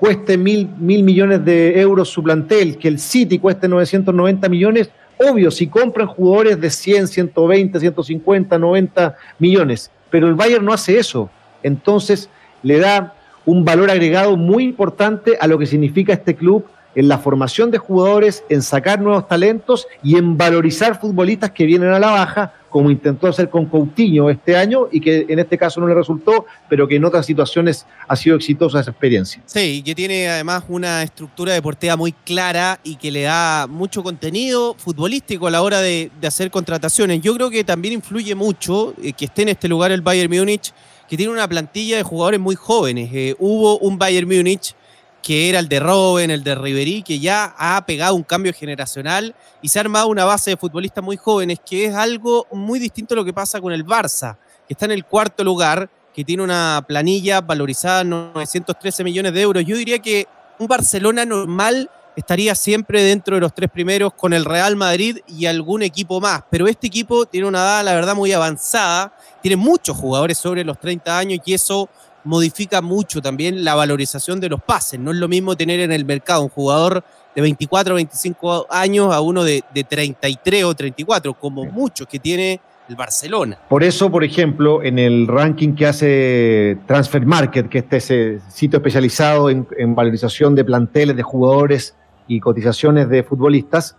cueste 0.00 0.38
mil, 0.38 0.66
mil 0.78 1.02
millones 1.02 1.44
de 1.44 1.78
euros 1.78 2.08
su 2.08 2.22
plantel, 2.22 2.78
que 2.78 2.88
el 2.88 2.98
City 2.98 3.38
cueste 3.38 3.68
990 3.68 4.48
millones, 4.48 4.90
obvio, 5.18 5.50
si 5.50 5.66
compran 5.66 6.06
jugadores 6.06 6.58
de 6.58 6.70
100, 6.70 7.06
120, 7.06 7.78
150, 7.78 8.58
90 8.58 9.16
millones, 9.38 9.90
pero 10.08 10.26
el 10.26 10.34
Bayern 10.34 10.64
no 10.64 10.72
hace 10.72 10.98
eso. 10.98 11.28
Entonces 11.62 12.30
le 12.62 12.78
da 12.78 13.14
un 13.44 13.62
valor 13.62 13.90
agregado 13.90 14.38
muy 14.38 14.64
importante 14.64 15.36
a 15.38 15.46
lo 15.46 15.58
que 15.58 15.66
significa 15.66 16.14
este 16.14 16.34
club 16.34 16.64
en 16.94 17.06
la 17.06 17.18
formación 17.18 17.70
de 17.70 17.76
jugadores, 17.76 18.42
en 18.48 18.62
sacar 18.62 19.02
nuevos 19.02 19.28
talentos 19.28 19.86
y 20.02 20.16
en 20.16 20.38
valorizar 20.38 20.98
futbolistas 20.98 21.50
que 21.50 21.66
vienen 21.66 21.90
a 21.90 21.98
la 21.98 22.10
baja, 22.10 22.54
como 22.70 22.90
intentó 22.90 23.26
hacer 23.26 23.50
con 23.50 23.66
Coutinho 23.66 24.30
este 24.30 24.56
año 24.56 24.88
y 24.90 25.00
que 25.00 25.26
en 25.28 25.38
este 25.40 25.58
caso 25.58 25.80
no 25.80 25.88
le 25.88 25.94
resultó, 25.94 26.46
pero 26.68 26.86
que 26.86 26.96
en 26.96 27.04
otras 27.04 27.26
situaciones 27.26 27.84
ha 28.06 28.16
sido 28.16 28.36
exitosa 28.36 28.80
esa 28.80 28.92
experiencia. 28.92 29.42
Sí, 29.44 29.78
y 29.78 29.82
que 29.82 29.94
tiene 29.94 30.28
además 30.28 30.64
una 30.68 31.02
estructura 31.02 31.52
deportiva 31.52 31.96
muy 31.96 32.12
clara 32.12 32.80
y 32.84 32.96
que 32.96 33.10
le 33.10 33.22
da 33.22 33.66
mucho 33.66 34.02
contenido 34.02 34.74
futbolístico 34.78 35.48
a 35.48 35.50
la 35.50 35.62
hora 35.62 35.80
de, 35.80 36.10
hacer 36.24 36.50
contrataciones. 36.50 37.20
Yo 37.22 37.34
creo 37.34 37.50
que 37.50 37.64
también 37.64 37.94
influye 37.94 38.36
mucho 38.36 38.94
eh, 39.02 39.12
que 39.12 39.24
esté 39.24 39.42
en 39.42 39.48
este 39.48 39.66
lugar 39.66 39.90
el 39.90 40.00
Bayern 40.00 40.32
Múnich, 40.32 40.72
que 41.08 41.16
tiene 41.16 41.32
una 41.32 41.48
plantilla 41.48 41.96
de 41.96 42.04
jugadores 42.04 42.38
muy 42.38 42.54
jóvenes. 42.54 43.10
Eh, 43.12 43.34
hubo 43.40 43.78
un 43.78 43.98
Bayern 43.98 44.28
Múnich 44.28 44.76
que 45.22 45.48
era 45.48 45.58
el 45.58 45.68
de 45.68 45.80
Robben, 45.80 46.30
el 46.30 46.42
de 46.42 46.54
Ribery, 46.54 47.02
que 47.02 47.18
ya 47.18 47.54
ha 47.58 47.84
pegado 47.84 48.14
un 48.14 48.22
cambio 48.22 48.52
generacional 48.52 49.34
y 49.60 49.68
se 49.68 49.78
ha 49.78 49.82
armado 49.82 50.08
una 50.08 50.24
base 50.24 50.50
de 50.50 50.56
futbolistas 50.56 51.04
muy 51.04 51.16
jóvenes, 51.16 51.58
que 51.64 51.86
es 51.86 51.94
algo 51.94 52.46
muy 52.52 52.78
distinto 52.78 53.14
a 53.14 53.16
lo 53.16 53.24
que 53.24 53.32
pasa 53.32 53.60
con 53.60 53.72
el 53.72 53.84
Barça, 53.84 54.36
que 54.66 54.74
está 54.74 54.86
en 54.86 54.92
el 54.92 55.04
cuarto 55.04 55.44
lugar, 55.44 55.90
que 56.14 56.24
tiene 56.24 56.42
una 56.42 56.84
planilla 56.86 57.40
valorizada 57.40 58.00
en 58.00 58.10
913 58.10 59.04
millones 59.04 59.32
de 59.32 59.42
euros. 59.42 59.64
Yo 59.64 59.76
diría 59.76 59.98
que 59.98 60.26
un 60.58 60.66
Barcelona 60.66 61.24
normal 61.24 61.90
estaría 62.16 62.54
siempre 62.54 63.02
dentro 63.02 63.36
de 63.36 63.40
los 63.40 63.54
tres 63.54 63.70
primeros 63.70 64.12
con 64.14 64.32
el 64.32 64.44
Real 64.44 64.76
Madrid 64.76 65.18
y 65.26 65.46
algún 65.46 65.82
equipo 65.82 66.20
más, 66.20 66.42
pero 66.50 66.66
este 66.66 66.86
equipo 66.86 67.26
tiene 67.26 67.46
una 67.46 67.60
edad, 67.60 67.84
la 67.84 67.94
verdad, 67.94 68.14
muy 68.14 68.32
avanzada, 68.32 69.12
tiene 69.42 69.56
muchos 69.56 69.96
jugadores 69.96 70.38
sobre 70.38 70.64
los 70.64 70.78
30 70.78 71.16
años 71.16 71.40
y 71.44 71.54
eso 71.54 71.88
modifica 72.24 72.80
mucho 72.80 73.20
también 73.20 73.64
la 73.64 73.74
valorización 73.74 74.40
de 74.40 74.48
los 74.48 74.62
pases. 74.62 74.98
No 74.98 75.10
es 75.10 75.16
lo 75.16 75.28
mismo 75.28 75.56
tener 75.56 75.80
en 75.80 75.92
el 75.92 76.04
mercado 76.04 76.42
un 76.42 76.48
jugador 76.48 77.04
de 77.34 77.42
24 77.42 77.94
o 77.94 77.96
25 77.96 78.66
años 78.70 79.12
a 79.12 79.20
uno 79.20 79.44
de, 79.44 79.62
33 79.88 80.64
o 80.64 80.74
34, 80.74 81.34
como 81.34 81.64
muchos 81.64 82.06
que 82.06 82.18
tiene 82.18 82.60
el 82.88 82.96
Barcelona. 82.96 83.58
Por 83.68 83.84
eso, 83.84 84.10
por 84.10 84.24
ejemplo, 84.24 84.82
en 84.82 84.98
el 84.98 85.26
ranking 85.28 85.74
que 85.74 85.86
hace 85.86 86.78
Transfer 86.86 87.24
Market, 87.24 87.68
que 87.68 87.78
este 87.78 87.98
es 87.98 88.10
ese 88.10 88.40
sitio 88.50 88.78
especializado 88.78 89.48
en, 89.48 89.66
en 89.78 89.94
valorización 89.94 90.54
de 90.54 90.64
planteles, 90.64 91.16
de 91.16 91.22
jugadores 91.22 91.96
y 92.26 92.40
cotizaciones 92.40 93.08
de 93.08 93.22
futbolistas, 93.22 93.96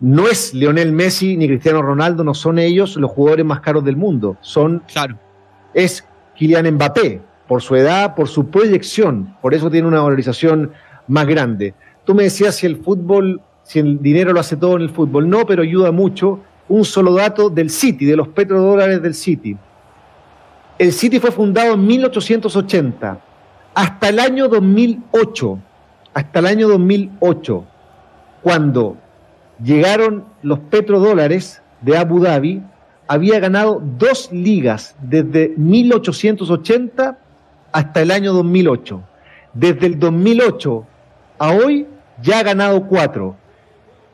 no 0.00 0.28
es 0.28 0.54
Lionel 0.54 0.92
Messi 0.92 1.36
ni 1.36 1.48
Cristiano 1.48 1.82
Ronaldo, 1.82 2.22
no 2.22 2.34
son 2.34 2.58
ellos 2.58 2.96
los 2.96 3.10
jugadores 3.10 3.44
más 3.44 3.60
caros 3.60 3.84
del 3.84 3.96
mundo. 3.96 4.36
Son. 4.40 4.82
Claro. 4.86 5.18
Es 5.74 6.04
Kylian 6.36 6.72
Mbappé, 6.74 7.20
por 7.48 7.62
su 7.62 7.74
edad, 7.74 8.14
por 8.14 8.28
su 8.28 8.50
proyección, 8.50 9.34
por 9.40 9.54
eso 9.54 9.70
tiene 9.70 9.88
una 9.88 10.02
valorización 10.02 10.70
más 11.08 11.26
grande. 11.26 11.74
Tú 12.04 12.14
me 12.14 12.24
decías 12.24 12.54
si 12.54 12.66
el 12.66 12.76
fútbol, 12.76 13.40
si 13.64 13.78
el 13.78 14.00
dinero 14.00 14.32
lo 14.32 14.40
hace 14.40 14.56
todo 14.56 14.76
en 14.76 14.82
el 14.82 14.90
fútbol, 14.90 15.28
no, 15.28 15.46
pero 15.46 15.62
ayuda 15.62 15.90
mucho. 15.90 16.40
Un 16.68 16.84
solo 16.84 17.14
dato 17.14 17.48
del 17.48 17.70
City, 17.70 18.04
de 18.04 18.16
los 18.16 18.28
petrodólares 18.28 19.02
del 19.02 19.14
City. 19.14 19.56
El 20.78 20.92
City 20.92 21.18
fue 21.18 21.32
fundado 21.32 21.74
en 21.74 21.86
1880. 21.86 23.18
Hasta 23.74 24.08
el 24.10 24.18
año 24.18 24.48
2008, 24.48 25.58
hasta 26.12 26.38
el 26.40 26.46
año 26.46 26.68
2008, 26.68 27.64
cuando 28.42 28.96
llegaron 29.62 30.24
los 30.42 30.58
petrodólares 30.58 31.62
de 31.80 31.96
Abu 31.96 32.20
Dhabi, 32.20 32.62
había 33.06 33.40
ganado 33.40 33.82
dos 33.98 34.30
ligas 34.30 34.94
desde 35.00 35.54
1880 35.56 37.18
hasta 37.78 38.02
el 38.02 38.10
año 38.10 38.32
2008. 38.32 39.00
Desde 39.54 39.86
el 39.86 40.00
2008 40.00 40.84
a 41.38 41.52
hoy 41.52 41.86
ya 42.20 42.40
ha 42.40 42.42
ganado 42.42 42.88
cuatro. 42.88 43.36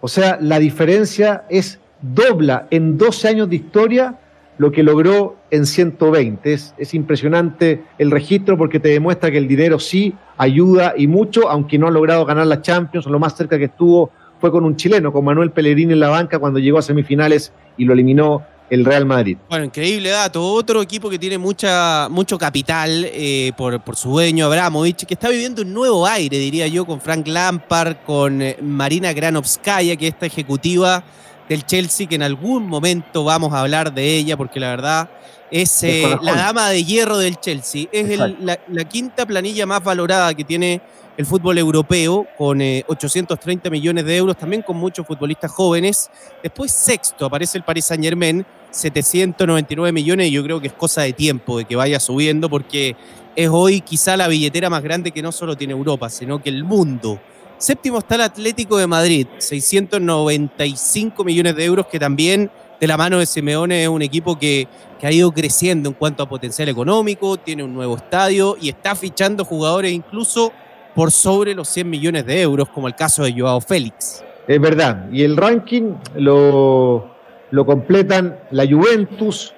O 0.03 0.09
sea, 0.09 0.37
la 0.39 0.59
diferencia 0.59 1.45
es 1.49 1.81
dobla 2.03 2.67
en 2.71 2.99
12 2.99 3.27
años 3.29 3.49
de 3.49 3.57
historia 3.57 4.19
lo 4.59 4.71
que 4.71 4.83
logró 4.83 5.37
en 5.51 5.65
120. 5.65 6.53
Es, 6.53 6.75
es, 6.77 6.93
impresionante 6.93 7.83
el 7.97 8.11
registro 8.11 8.59
porque 8.59 8.79
te 8.79 8.91
demuestra 8.91 9.31
que 9.31 9.39
el 9.39 9.49
dinero 9.49 9.79
sí 9.79 10.15
ayuda 10.37 10.93
y 10.95 11.07
mucho, 11.07 11.49
aunque 11.49 11.79
no 11.79 11.87
ha 11.87 11.91
logrado 11.91 12.27
ganar 12.27 12.47
la 12.47 12.61
Champions. 12.61 13.07
Lo 13.07 13.19
más 13.19 13.35
cerca 13.35 13.57
que 13.57 13.65
estuvo 13.65 14.11
fue 14.43 14.51
con 14.51 14.67
un 14.67 14.77
chileno, 14.77 15.11
con 15.11 15.25
Manuel 15.25 15.53
Pellegrini 15.53 15.95
en 15.95 16.01
la 16.01 16.11
banca 16.11 16.39
cuando 16.39 16.59
llegó 16.59 16.77
a 16.77 16.83
semifinales 16.83 17.55
y 17.79 17.87
lo 17.87 17.95
eliminó 17.95 18.43
el 18.71 18.85
Real 18.85 19.05
Madrid. 19.07 19.37
Bueno, 19.49 19.67
increíble 19.67 20.11
dato. 20.11 20.43
Otro 20.43 20.83
equipo 20.83 21.11
que 21.11 21.19
tiene 21.19 21.39
mucha, 21.39 22.09
mucho 22.11 22.39
capital 22.39 23.07
eh, 23.07 23.53
por, 23.57 23.81
por, 23.81 23.97
su 23.97 24.11
dueño 24.11 24.47
Abramovich, 24.47 25.05
que 25.05 25.15
está 25.15 25.29
viviendo 25.29 25.63
un 25.63 25.73
nuevo 25.73 26.07
aire, 26.07 26.39
diría 26.39 26.67
yo, 26.67 26.85
con 26.85 27.01
Frank 27.01 27.27
Lampard, 27.27 27.97
con 28.07 28.43
eh, 28.43 28.57
Marina 28.63 29.13
Granovskaya, 29.13 29.97
que 29.97 30.09
es 30.09 30.15
esta 30.15 30.27
ejecutiva 30.27 31.05
del 31.49 31.65
Chelsea, 31.65 32.07
que 32.07 32.15
en 32.15 32.23
algún 32.23 32.67
momento 32.67 33.25
vamos 33.25 33.53
a 33.53 33.61
hablar 33.61 33.93
de 33.93 34.17
ella, 34.17 34.37
porque 34.37 34.61
la 34.61 34.71
verdad 34.71 35.11
es 35.51 35.83
eh, 35.83 36.17
la 36.23 36.35
dama 36.35 36.71
de 36.71 36.85
hierro 36.85 37.19
del 37.19 37.39
Chelsea. 37.39 37.87
Es 37.93 38.19
la, 38.19 38.59
la 38.69 38.85
quinta 38.85 39.27
planilla 39.27 39.67
más 39.67 39.83
valorada 39.83 40.35
que 40.35 40.45
tiene 40.45 40.81
el 41.17 41.27
fútbol 41.27 41.59
europeo 41.59 42.27
con 42.37 42.61
830 42.61 43.71
millones 43.71 44.05
de 44.05 44.17
euros, 44.17 44.37
también 44.37 44.63
con 44.63 44.77
muchos 44.77 45.07
futbolistas 45.07 45.51
jóvenes. 45.51 46.11
Después 46.43 46.73
sexto 46.73 47.27
aparece 47.27 47.59
el 47.59 47.65
Paris 47.65 47.85
Saint 47.85 48.03
Germain, 48.03 48.45
799 48.71 49.93
millones 49.93 50.29
y 50.29 50.33
yo 50.33 50.43
creo 50.43 50.61
que 50.61 50.67
es 50.69 50.73
cosa 50.73 51.03
de 51.03 51.13
tiempo 51.13 51.59
de 51.59 51.65
que 51.65 51.77
vaya 51.77 52.01
subiendo 52.01 52.51
porque 52.51 52.97
es 53.37 53.49
hoy 53.49 53.81
quizá 53.81 54.17
la 54.17 54.29
billetera 54.29 54.69
más 54.71 54.83
grande 54.83 55.13
que 55.13 55.23
no 55.23 55.31
solo 55.31 55.57
tiene 55.57 55.73
Europa, 55.73 56.11
sino 56.11 56.43
que 56.43 56.49
el 56.49 56.65
mundo. 56.65 57.21
Séptimo 57.65 57.97
está 57.97 58.17
el 58.17 58.21
Atlético 58.21 58.77
de 58.77 58.87
Madrid, 58.87 59.27
695 59.39 61.25
millones 61.25 61.57
de 61.57 61.65
euros, 61.65 61.87
que 61.87 61.99
también 61.99 62.51
de 62.79 62.87
la 62.87 62.99
mano 62.99 63.19
de 63.19 63.25
Simeone 63.25 63.85
es 63.85 63.89
un 63.89 64.03
equipo 64.03 64.39
que, 64.39 64.69
que 65.01 65.07
ha 65.07 65.11
ido 65.11 65.33
creciendo 65.33 65.89
en 65.89 65.95
cuanto 65.95 66.23
a 66.23 66.29
potencial 66.29 66.69
económico, 66.69 67.39
tiene 67.39 67.65
un 67.65 67.73
nuevo 67.73 67.97
estadio 67.97 68.59
y 68.61 68.69
está 68.69 68.95
fichando 68.95 69.47
jugadores 69.47 69.93
incluso 69.93 70.53
por 70.95 71.11
sobre 71.11 71.55
los 71.55 71.67
100 71.71 71.89
millones 71.89 72.27
de 72.27 72.43
euros, 72.43 72.69
como 72.69 72.87
el 72.87 72.95
caso 72.95 73.25
de 73.25 73.33
Joao 73.33 73.63
Félix. 73.63 74.23
Es 74.47 74.61
verdad, 74.61 75.09
y 75.11 75.23
el 75.23 75.35
ranking 75.35 75.95
lo, 76.17 77.15
lo 77.51 77.65
completan 77.65 78.41
la 78.51 78.67
Juventus, 78.67 79.55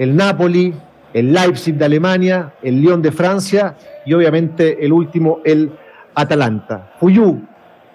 el 0.00 0.16
Napoli, 0.16 0.74
el 1.12 1.32
Leipzig 1.32 1.76
de 1.76 1.84
Alemania, 1.84 2.52
el 2.64 2.80
Lyon 2.80 3.00
de 3.00 3.12
Francia 3.12 3.76
y 4.04 4.12
obviamente 4.12 4.84
el 4.84 4.92
último, 4.92 5.38
el 5.44 5.70
Atalanta. 6.20 6.90
Fuyu, 6.98 7.40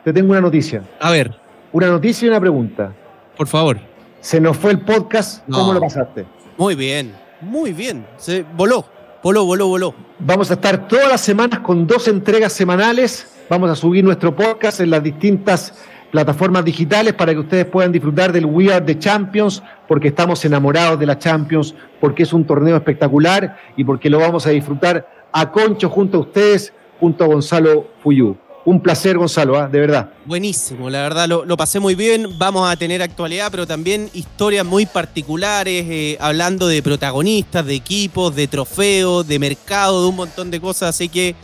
te 0.03 0.13
tengo 0.13 0.31
una 0.31 0.39
noticia. 0.39 0.81
A 1.01 1.11
ver. 1.11 1.35
Una 1.73 1.87
noticia 1.87 2.25
y 2.25 2.29
una 2.29 2.39
pregunta. 2.39 2.93
Por 3.35 3.47
favor. 3.47 3.77
Se 4.21 4.39
nos 4.39 4.55
fue 4.55 4.71
el 4.71 4.79
podcast, 4.79 5.43
¿cómo 5.51 5.73
lo 5.73 5.81
pasaste? 5.81 6.25
Muy 6.57 6.75
bien, 6.75 7.13
muy 7.41 7.73
bien. 7.73 8.05
Se 8.15 8.45
voló, 8.55 8.85
voló, 9.21 9.43
voló, 9.43 9.67
voló. 9.67 9.93
Vamos 10.19 10.49
a 10.51 10.53
estar 10.53 10.87
todas 10.87 11.09
las 11.09 11.19
semanas 11.19 11.59
con 11.59 11.85
dos 11.85 12.07
entregas 12.07 12.53
semanales. 12.53 13.27
Vamos 13.49 13.69
a 13.69 13.75
subir 13.75 14.05
nuestro 14.05 14.33
podcast 14.33 14.79
en 14.79 14.91
las 14.91 15.03
distintas 15.03 15.73
plataformas 16.09 16.63
digitales 16.63 17.13
para 17.15 17.33
que 17.33 17.39
ustedes 17.39 17.65
puedan 17.65 17.91
disfrutar 17.91 18.31
del 18.31 18.45
We 18.45 18.71
Are 18.71 18.85
the 18.85 18.97
Champions, 18.97 19.61
porque 19.87 20.09
estamos 20.09 20.45
enamorados 20.45 20.97
de 20.97 21.07
la 21.07 21.17
Champions, 21.17 21.75
porque 21.99 22.23
es 22.23 22.31
un 22.31 22.45
torneo 22.45 22.77
espectacular 22.77 23.57
y 23.75 23.83
porque 23.83 24.09
lo 24.09 24.19
vamos 24.19 24.47
a 24.47 24.51
disfrutar 24.51 25.27
a 25.33 25.51
Concho 25.51 25.89
junto 25.89 26.19
a 26.19 26.21
ustedes, 26.21 26.71
junto 27.03 27.25
a 27.25 27.27
Gonzalo 27.27 27.85
Fuyú. 28.01 28.37
Un 28.63 28.79
placer, 28.79 29.17
Gonzalo, 29.17 29.59
¿ah? 29.59 29.67
de 29.67 29.77
verdad. 29.77 30.11
Buenísimo, 30.23 30.89
la 30.89 31.01
verdad 31.01 31.27
lo, 31.27 31.57
pasé 31.57 31.81
muy 31.81 31.95
bien. 31.95 32.27
Vamos 32.37 32.71
a 32.71 32.77
tener 32.77 33.01
actualidad, 33.01 33.49
pero 33.51 33.67
también 33.67 34.09
historias 34.13 34.65
muy 34.65 34.85
particulares, 34.85 35.83
eh, 35.85 36.17
hablando 36.21 36.65
de 36.65 36.81
protagonistas, 36.81 37.65
de 37.65 37.75
equipos, 37.75 38.33
de 38.33 38.47
trofeos, 38.47 39.27
de 39.27 39.37
mercado, 39.37 40.03
de 40.03 40.07
un 40.07 40.15
montón 40.15 40.49
de 40.49 40.61
cosas. 40.61 40.95
Así 40.95 41.09
que 41.09 41.35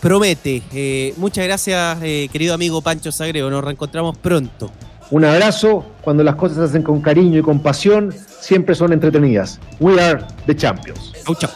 promete. 0.00 0.64
Eh, 0.72 1.14
muchas 1.16 1.44
gracias, 1.44 1.98
eh, 2.02 2.28
querido 2.32 2.54
amigo 2.54 2.82
Pancho 2.82 3.12
Sagreo. 3.12 3.48
Nos 3.50 3.62
reencontramos 3.62 4.18
pronto. 4.18 4.68
Un 5.12 5.24
abrazo. 5.24 5.84
Cuando 6.00 6.24
las 6.24 6.34
cosas 6.34 6.56
se 6.56 6.64
hacen 6.64 6.82
con 6.82 7.00
cariño 7.00 7.38
y 7.38 7.42
con 7.42 7.60
pasión, 7.60 8.12
siempre 8.40 8.74
son 8.74 8.92
entretenidas. 8.92 9.60
We 9.78 10.00
are 10.00 10.24
the 10.46 10.56
champions. 10.56 11.12
Chau, 11.24 11.36
chau. 11.36 11.50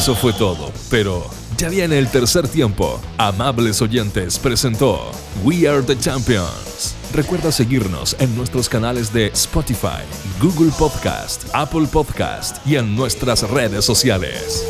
Eso 0.00 0.14
fue 0.14 0.32
todo, 0.32 0.72
pero 0.88 1.28
ya 1.58 1.68
viene 1.68 1.98
el 1.98 2.08
tercer 2.08 2.48
tiempo. 2.48 2.98
Amables 3.18 3.82
oyentes 3.82 4.38
presentó 4.38 5.10
We 5.44 5.68
Are 5.68 5.82
the 5.82 5.94
Champions. 5.94 6.94
Recuerda 7.12 7.52
seguirnos 7.52 8.16
en 8.18 8.34
nuestros 8.34 8.70
canales 8.70 9.12
de 9.12 9.26
Spotify, 9.26 10.00
Google 10.40 10.72
Podcast, 10.78 11.44
Apple 11.52 11.86
Podcast 11.92 12.66
y 12.66 12.76
en 12.76 12.96
nuestras 12.96 13.42
redes 13.50 13.84
sociales. 13.84 14.64